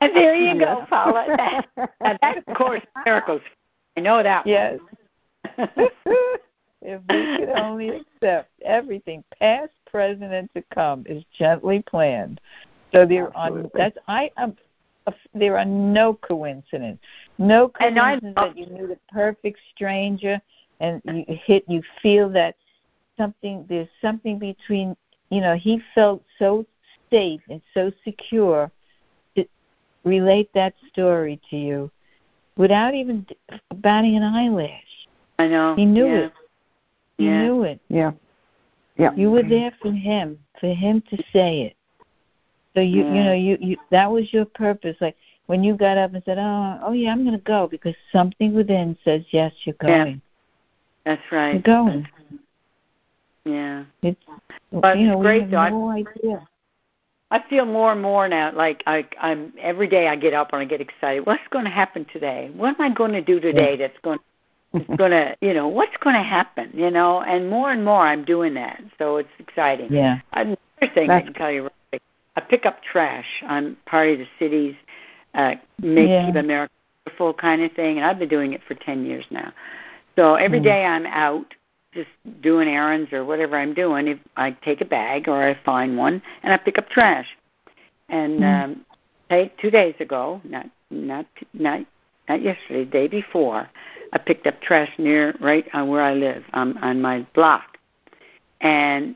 [0.00, 1.26] And there you go, Paula.
[1.36, 3.42] That, that of course, miracles.
[3.96, 4.46] I know that.
[4.46, 4.78] yes.
[5.58, 12.40] if we could only accept everything, past, present, and to come, is gently planned.
[12.92, 13.70] So there are Absolutely.
[13.74, 14.56] that's I am.
[15.34, 17.00] There are no coincidence,
[17.38, 20.40] no And I- coincidence that you meet a perfect stranger
[20.80, 22.56] and you hit, you feel that
[23.16, 23.64] something.
[23.68, 24.96] There's something between.
[25.30, 26.64] You know, he felt so
[27.10, 28.70] safe and so secure
[29.36, 29.44] to
[30.04, 31.90] relate that story to you
[32.56, 33.26] without even
[33.76, 35.08] batting an eyelash.
[35.38, 35.74] I know.
[35.74, 36.18] He knew yeah.
[36.26, 36.32] it.
[37.18, 37.42] He Yeah.
[37.42, 37.80] knew it.
[37.88, 38.12] yeah.
[38.96, 39.12] Yeah.
[39.16, 41.76] You were there for him, for him to say it.
[42.74, 43.44] So you you know mm.
[43.44, 44.96] you you that was your purpose.
[45.00, 45.16] Like
[45.46, 48.54] when you got up and said, "Oh, oh yeah, I'm going to go," because something
[48.54, 50.04] within says, "Yes, you're Yeah.
[50.04, 50.22] going.
[51.04, 51.52] That's right.
[51.52, 52.08] You're going."
[53.44, 53.84] Yeah.
[54.02, 54.20] It's
[54.72, 55.58] But you know it's great, we have though.
[55.58, 56.48] I- no idea.
[57.30, 60.62] I feel more and more now like I I'm every day I get up and
[60.62, 61.26] I get excited.
[61.26, 62.50] What's going to happen today?
[62.54, 64.20] What am I going to do today that's going
[64.74, 67.22] it's going to, you know, what's going to happen, you know?
[67.22, 68.82] And more and more I'm doing that.
[68.98, 69.92] So it's exciting.
[69.92, 70.20] Yeah.
[70.32, 70.56] Another
[70.94, 71.70] thing I can tell you,
[72.36, 73.26] I pick up trash.
[73.46, 74.74] I'm part of the city's
[75.34, 76.26] uh, make Yeah.
[76.26, 76.72] keep America
[77.04, 79.52] beautiful kind of thing, and I've been doing it for ten years now.
[80.16, 80.64] So every Mm.
[80.64, 81.54] day I'm out
[81.92, 82.08] just
[82.40, 84.08] doing errands or whatever I'm doing.
[84.08, 87.26] If I take a bag or I find one, and I pick up trash.
[88.08, 88.64] And Mm.
[88.64, 88.86] um,
[89.28, 91.80] hey, two days ago, not not not
[92.28, 93.68] not yesterday, the day before,
[94.12, 97.78] I picked up trash near right on where I live on on my block,
[98.60, 99.14] and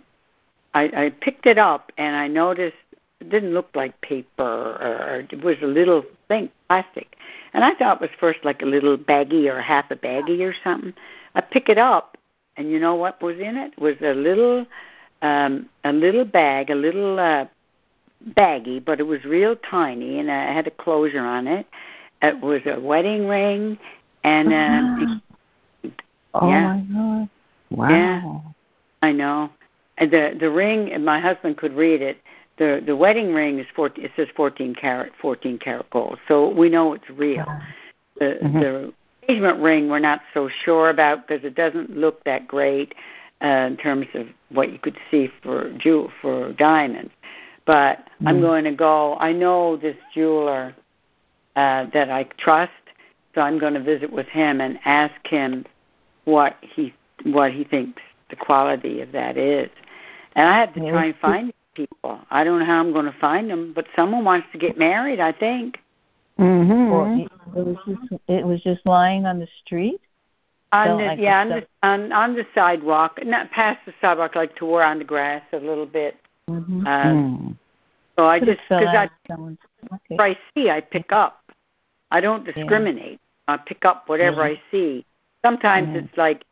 [0.75, 2.77] I, I picked it up and I noticed
[3.21, 7.17] it didn't look like paper or or it was a little thing plastic,
[7.53, 10.55] and I thought it was first like a little baggie or half a baggie or
[10.65, 10.95] something.
[11.35, 12.17] I pick it up,
[12.57, 13.79] and you know what was in it?
[13.79, 14.67] Was a little
[15.23, 17.47] um a little bag, a little uh
[18.37, 21.67] baggie, but it was real tiny and I had a closure on it.
[22.23, 23.79] It was a wedding ring
[24.25, 25.23] and um
[26.35, 26.75] Oh Yeah.
[26.75, 27.29] my God.
[27.71, 27.89] Wow.
[27.89, 28.39] Yeah.
[29.03, 29.51] I know.
[29.99, 32.19] And the the ring and my husband could read it.
[32.59, 36.19] The the wedding ring is 14 it says 14 carat 14 carat gold.
[36.29, 37.47] So we know it's real.
[38.19, 38.61] The Mhm.
[38.61, 42.95] the engagement ring we're not so sure about because it doesn't look that great
[43.43, 47.13] uh, in terms of what you could see for jewel for diamonds.
[47.65, 48.43] But I'm Mm.
[48.43, 49.17] going to go.
[49.21, 50.75] I know this jeweler
[51.55, 52.73] uh, that I trust,
[53.35, 55.65] so I'm going to visit with him and ask him
[56.25, 56.93] what he
[57.25, 59.71] what he thinks the quality of that is.
[60.35, 62.19] And I have to try and find people.
[62.31, 65.21] I don't know how I'm going to find them, but someone wants to get married.
[65.21, 65.79] I think.
[66.39, 66.91] Mhm.
[66.91, 70.01] Or it, it was just it was just lying on the street.
[70.73, 74.35] On the like yeah, on the the on on the sidewalk, not past the sidewalk,
[74.35, 76.17] like to where on the grass a little bit.
[76.51, 76.87] Mm-hmm.
[76.87, 77.57] Uh, Mm.
[78.17, 80.03] So I Could just because I of someone's pocket.
[80.11, 81.35] whatever I see, I pick up.
[82.11, 83.21] I don't discriminate.
[83.47, 84.55] I pick up whatever Yeah.
[84.55, 85.05] I see.
[85.45, 86.01] Sometimes Yeah.
[86.01, 86.48] it's like a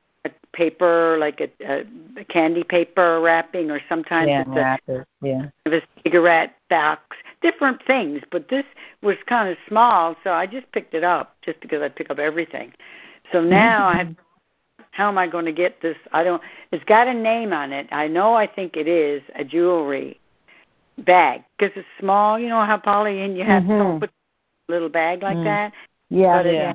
[0.57, 1.85] paper, like a, a,
[2.21, 5.07] a candy paper wrapping, or sometimes yeah, it's a.
[5.23, 5.47] Yeah.
[5.67, 7.03] a cigarette box.
[7.43, 8.65] Different things, but this
[9.03, 12.19] was kind of small, so I just picked it up just because I pick up
[12.19, 12.73] everything.
[13.31, 14.17] So now I have
[14.93, 15.97] how am I going to get this?
[16.13, 16.41] I don't.
[16.73, 17.87] It's got a name on it.
[17.93, 18.33] I know.
[18.35, 20.19] I think it is a jewelry
[21.05, 22.39] bag because it's small.
[22.39, 24.01] You know how Polly and you have Mhm.
[24.01, 24.11] to put
[24.69, 25.45] little bag like Mm.
[25.45, 25.73] that.
[26.09, 26.75] Yeah, but it yeah.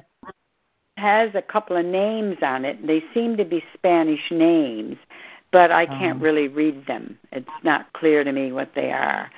[0.97, 2.85] Has a couple of names on it.
[2.85, 4.97] They seem to be Spanish names,
[5.51, 6.23] but I can't Oh.
[6.23, 7.17] really read them.
[7.31, 9.29] It's not clear to me what they are.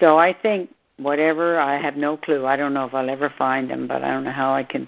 [0.00, 2.46] So I think whatever, I have no clue.
[2.46, 4.86] I don't know if I'll ever find them, but I don't know how I can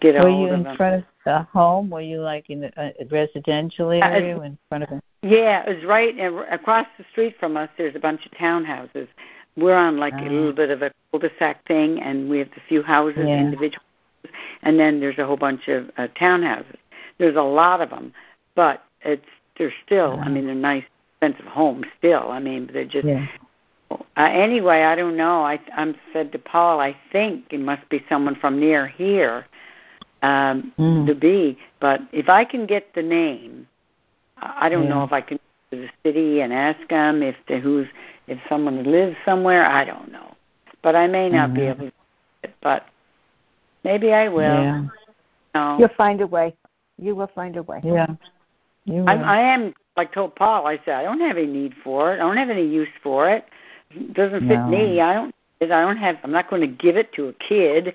[0.00, 1.90] get a Were you of in front of the home?
[1.90, 5.84] Were you like in a, residential Uh, area in front of a Yeah, it was
[5.84, 7.68] right uh, across the street from us.
[7.78, 9.08] There's a bunch of townhouses.
[9.56, 12.82] We're on like a little bit of a cul-de-sac thing, and we have a few
[12.82, 13.38] houses, Yeah.
[13.38, 13.82] individual,
[14.62, 16.76] and then there's a whole bunch of uh, townhouses.
[17.18, 18.12] There's a lot of them,
[18.54, 19.24] but it's
[19.58, 20.18] they're still.
[20.20, 22.30] I mean, they're nice, expensive homes still.
[22.30, 23.06] I mean, they're just.
[23.06, 23.26] yeah.
[23.90, 25.42] Uh, anyway, I don't know.
[25.42, 29.46] I I'm said to Paul, I think it must be someone from near here
[30.22, 31.06] um, Mm.
[31.06, 31.58] to be.
[31.80, 33.68] But if I can get the name,
[34.38, 35.38] I I don't know if I can
[35.70, 37.86] go to the city and ask them if the who's
[38.26, 39.64] if someone lives somewhere.
[39.66, 40.34] I don't know,
[40.82, 41.70] but I may not be Mhm.
[41.70, 41.92] able to.
[42.42, 42.88] it, But
[43.84, 44.42] maybe I will.
[44.42, 44.82] Yeah.
[45.54, 45.76] No.
[45.78, 46.54] you'll find a way.
[47.00, 47.80] You will find a way.
[47.84, 48.06] Yeah.
[48.84, 49.08] You will.
[49.08, 50.66] I'm, I am like told Paul.
[50.66, 52.16] I said I don't have any need for it.
[52.16, 53.44] I don't have any use for it.
[53.90, 54.66] It doesn't fit No.
[54.68, 55.00] me.
[55.00, 55.34] I don't.
[55.62, 56.16] I don't have.
[56.24, 57.94] I'm not going to give it to a kid.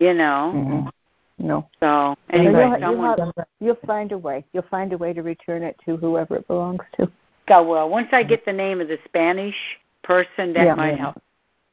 [0.00, 0.52] You know.
[0.54, 0.90] Mhm.
[1.38, 1.68] No.
[1.80, 3.14] So So anyway, you'll, someone.
[3.18, 4.44] you'll, have, you'll find a way.
[4.52, 7.10] You'll find a way to return it to whoever it belongs to.
[7.46, 7.88] go well.
[7.88, 9.54] Once I get the name of the Spanish
[10.02, 10.74] person, that Yeah.
[10.74, 10.96] might Yeah.
[10.96, 11.16] help.
[11.16, 11.20] a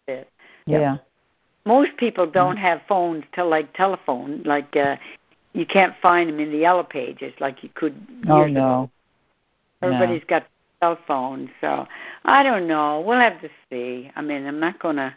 [0.05, 0.29] bit.
[0.65, 0.97] yeah.
[1.65, 4.97] Most people don't have phones to like telephone, like uh
[5.53, 8.51] you can't find them in the yellow pages like you could years Oh ago.
[8.51, 8.89] no.
[9.83, 10.47] Everybody's got
[10.79, 11.85] cell phones, so
[12.25, 13.01] I don't know.
[13.05, 14.09] We'll have to see.
[14.15, 15.13] I mean, I'm not going to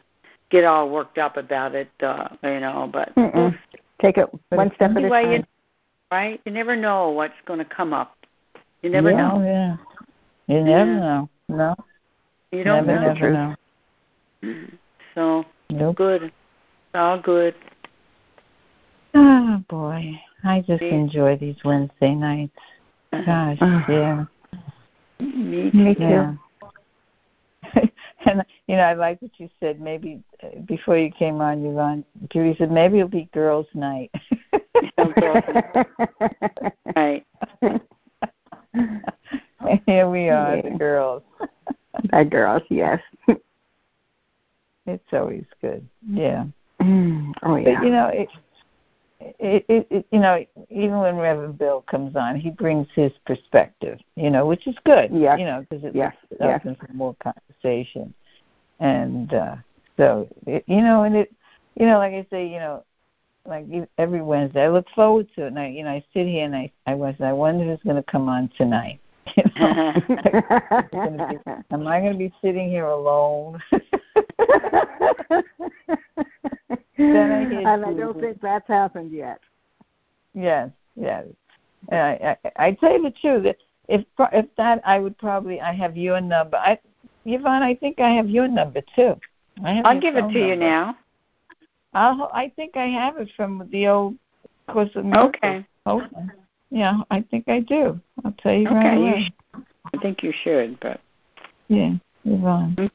[0.51, 3.55] get all worked up about it, uh, you know, but we'll
[4.02, 5.47] Take it one step at a Anyway, you- time.
[6.10, 6.40] right?
[6.44, 8.14] You never know what's going to come up.
[8.82, 9.43] You never yeah, know.
[9.43, 9.77] Yeah.
[10.55, 11.01] You never Yeah.
[11.01, 11.28] know.
[11.48, 11.74] No.
[12.52, 13.12] You don't never, know.
[13.14, 13.32] never
[14.43, 14.66] know.
[15.14, 15.97] So Nope.
[15.97, 16.22] good.
[16.24, 16.34] It's
[16.94, 17.55] all good.
[19.14, 20.20] Oh boy.
[20.44, 20.94] I just Yeah.
[20.94, 22.56] enjoy these Wednesday nights.
[23.12, 23.84] Gosh, Ah.
[23.90, 24.24] yeah.
[25.20, 25.97] Me too.
[25.98, 26.34] Yeah.
[28.26, 29.80] and you know, I like what you said.
[29.80, 32.05] Maybe uh, before you came on, you on.
[32.30, 34.10] Judy said maybe it'll be girls' night.
[36.94, 37.26] Right.
[39.86, 41.22] Here we are, the girls.
[42.10, 43.01] By girls, yes.
[44.86, 45.86] It's always good.
[46.08, 46.44] Yeah.
[46.80, 47.78] Mm, oh yeah.
[47.78, 48.28] But you know, it,
[49.20, 53.98] it, it, it, you know, even when Reverend Bill comes on, he brings his perspective,
[54.14, 55.10] you know, which is good.
[55.12, 55.38] Yes.
[55.38, 56.14] You know, because it Yes,
[56.56, 58.14] opens for more conversation,
[58.80, 59.56] and uh
[59.96, 61.32] so it, you know, and it,
[61.74, 62.84] you know, like I say, you know,
[63.46, 63.66] like
[63.98, 66.54] every Wednesday, I look forward to it, and I, you know, I sit here and
[66.54, 69.00] I, I was, I wonder who's going to come on tonight.
[69.36, 69.92] You know?
[71.28, 73.60] be- Am I going to be sitting here alone?
[74.39, 75.44] Then
[77.32, 79.40] I hear and I don't think that's happened yet.
[80.35, 81.24] Yes, yes.
[81.89, 83.47] And I, I, I tell you the truth.
[83.47, 83.57] If
[83.89, 85.61] if if that, I would probably.
[85.61, 86.57] I have your number.
[86.57, 86.78] I,
[87.24, 89.19] Yvonne, I think I have your number too.
[89.65, 90.97] I have I'll give it phone to you now.
[91.94, 92.31] I'll.
[92.32, 94.16] I think I have it from the old
[94.69, 95.35] Course of Miracles.
[95.36, 95.66] Okay.
[95.86, 96.27] Okay.
[96.70, 98.01] Yeah, I think I do.
[98.24, 99.01] I'll tell you right Okay.
[99.01, 99.24] You away.
[99.24, 99.61] sh-
[99.94, 101.01] I think you should, but
[101.69, 101.94] Yeah,
[102.24, 102.74] Yvonne.
[102.77, 102.90] Mm.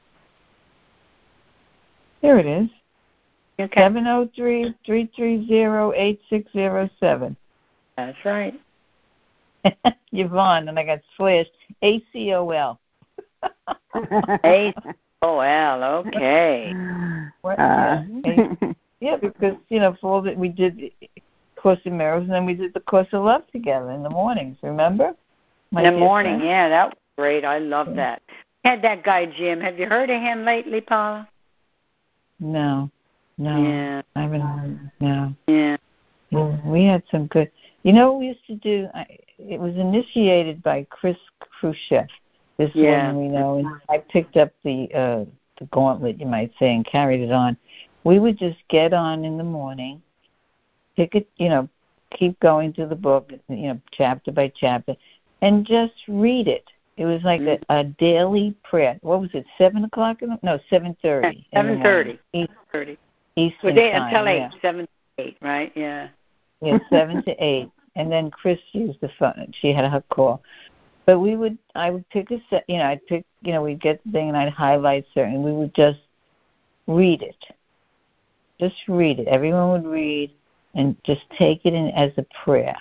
[2.22, 2.68] Here it is.
[3.60, 3.80] okay.
[3.80, 7.36] Seven zero three three three zero eight six zero seven.
[7.96, 8.54] That's right.
[10.12, 11.50] Yvonne, and I got slashed
[11.82, 12.80] A-C-O-L.
[14.44, 16.74] A-C-O-L, Okay.
[17.42, 17.58] What?
[17.58, 18.48] Uh, yeah,
[19.00, 20.92] yeah, because you know, for all that we did
[21.56, 24.56] Course of Miracles, and then we did the Course of Love together in the mornings.
[24.62, 25.14] Remember?
[25.70, 26.44] My In the morning, friend?
[26.48, 27.44] yeah, that was great.
[27.44, 27.94] I love Yeah.
[27.96, 28.22] that.
[28.64, 29.60] Had that guy Jim.
[29.60, 31.28] Have you heard of him lately, Paula?
[32.42, 32.90] No,
[33.38, 34.02] no, Yeah.
[34.16, 34.40] I haven't.
[34.40, 35.76] heard- No, Yeah.
[36.64, 37.50] We had some good.
[37.82, 38.88] You know, what we used to do.
[38.94, 39.06] I,
[39.38, 42.08] it was initiated by Chris Khrushchev,
[42.56, 43.12] this Yeah.
[43.12, 45.24] woman we know, and I picked up the uh
[45.58, 47.56] the gauntlet, you might say, and carried it on.
[48.04, 50.02] We would just get on in the morning,
[50.96, 51.68] pick it, you know,
[52.10, 54.96] keep going through the book, you know, chapter by chapter,
[55.42, 56.72] and just read it.
[56.96, 57.62] It was like mm-hmm.
[57.70, 58.98] a, a daily prayer.
[59.02, 59.46] What was it?
[59.56, 60.22] Seven o'clock?
[60.22, 61.46] In the, no, seven thirty.
[61.54, 62.18] Seven thirty.
[62.32, 62.98] East, Thirty.
[63.36, 64.02] Eastern Well, they, time.
[64.02, 64.38] until eight.
[64.38, 64.50] yeah.
[64.60, 65.36] Seven to eight.
[65.40, 65.72] Right.
[65.74, 66.08] Yeah.
[66.60, 69.52] Yeah, seven to eight, and then Chris used the phone.
[69.60, 70.42] She had her call,
[71.06, 71.58] but we would.
[71.74, 72.64] I would pick a set.
[72.68, 73.24] You know, I'd pick.
[73.40, 75.42] You know, we'd get the thing, and I'd highlight certain.
[75.42, 75.98] We would just
[76.86, 77.36] read it.
[78.60, 79.26] Just read it.
[79.26, 80.30] Everyone would read,
[80.74, 82.76] and just take it in as a prayer.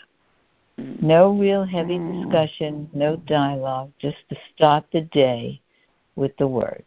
[0.82, 1.02] Mm.
[1.02, 2.24] No real heavy Mm.
[2.24, 3.92] discussion, no dialogue.
[4.00, 5.62] Just to start the day
[6.16, 6.84] with the words,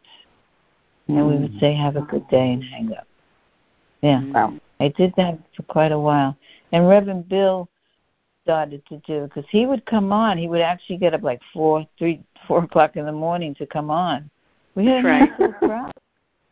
[1.09, 3.07] and we would say, "Have a good day," and hang up.
[4.03, 4.23] Yeah.
[4.33, 4.55] Wow.
[4.81, 6.37] I did that for quite a while.
[6.73, 7.69] And Reverend Bill
[8.43, 10.37] started to do because he would come on.
[10.37, 13.91] He would actually get up like four, three, four o'clock in the morning to come
[13.91, 14.29] on.
[14.75, 15.31] We had That's a right.
[15.31, 15.93] nice little crowd.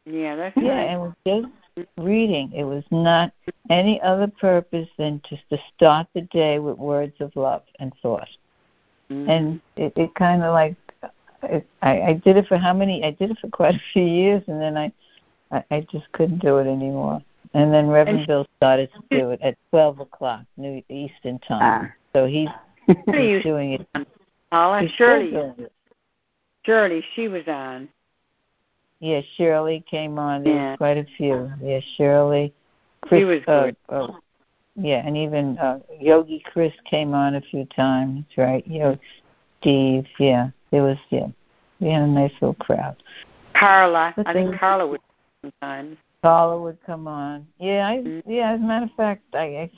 [0.04, 0.88] Yeah, that's Yeah, right.
[0.88, 1.46] and was just
[1.98, 2.52] reading.
[2.52, 3.32] It was not
[3.70, 8.28] any other purpose than just to start the day with words of love and thought.
[9.10, 9.28] Mhm.
[9.28, 10.76] And it, it kind of like
[11.42, 13.04] it, I, I did it for how many?
[13.04, 14.92] I did it for quite a few years, and then I,
[15.50, 17.20] I, I just couldn't do it anymore.
[17.54, 21.90] And then Reverend And- Bill started to do it at twelve o'clock New Eastern time.
[21.90, 21.92] Ah.
[22.14, 22.48] So he's,
[22.86, 24.06] he's doing it.
[24.50, 25.72] Paula, He's still Shirley, doing it.
[26.64, 27.88] Shirley, she was on.
[29.02, 30.44] Yeah, Shirley came on.
[30.44, 30.76] There Yeah.
[30.76, 31.52] quite a few.
[31.60, 32.54] Yeah, Shirley.
[33.00, 33.76] Chris, She was uh, good.
[33.88, 34.08] uh,
[34.76, 38.64] yeah, and even uh, Yogi Chris came on a few times, right?
[38.64, 38.98] You know,
[39.60, 40.06] Steve.
[40.20, 40.98] Yeah, there was.
[41.10, 41.26] Yeah,
[41.80, 42.94] we had a nice little crowd.
[43.54, 45.00] Carla, But I think Carla would
[45.42, 45.96] sometimes.
[46.22, 47.44] Carla would come on.
[47.58, 48.22] Yeah, I Mhm.
[48.24, 48.52] yeah.
[48.52, 49.70] As a matter of fact, I, I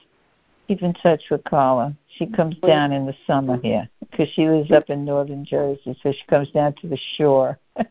[0.66, 1.94] keep in touch with Carla.
[2.16, 6.12] She comes down in the summer here because she lives up in northern Jersey, so
[6.12, 7.58] she comes down to the shore.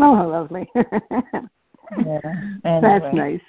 [0.00, 0.68] Oh, how lovely.
[0.74, 2.20] yeah.
[2.62, 3.40] That's nice.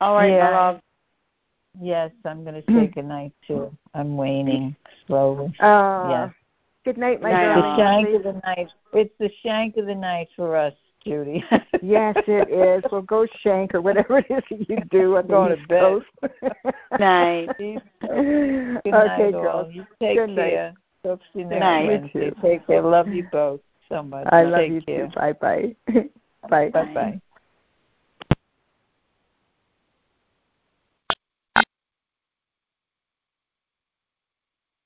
[0.00, 0.50] All right, Yeah.
[0.50, 0.80] my love.
[1.80, 3.76] Yes, I'm going to say goodnight too.
[3.94, 4.76] I'm waning
[5.06, 5.52] slowly.
[5.58, 6.34] Uh, Yes.
[6.84, 8.68] Good night, my Night, The shank of the night.
[8.92, 10.74] It's the shank of the night for us,
[11.08, 11.44] Judy.
[11.82, 12.90] yes, it is.
[12.92, 15.60] Well, go shank or whatever it is that you do on I'm going the to
[15.60, 15.80] East bed.
[15.80, 16.06] Coast.
[16.98, 17.48] Night.
[17.58, 19.42] Good okay, night, all.
[19.42, 19.74] girls.
[19.74, 20.50] You take Good night.
[20.50, 20.74] care.
[21.04, 21.82] Hope to see you next night.
[21.82, 22.30] You Wednesday.
[22.30, 22.36] too.
[22.42, 22.82] Take care.
[22.82, 24.26] Love you both so much.
[24.30, 25.06] I love take you care.
[25.06, 25.12] too.
[25.14, 25.76] Bye bye.
[26.48, 26.68] bye.
[26.70, 27.20] Bye bye.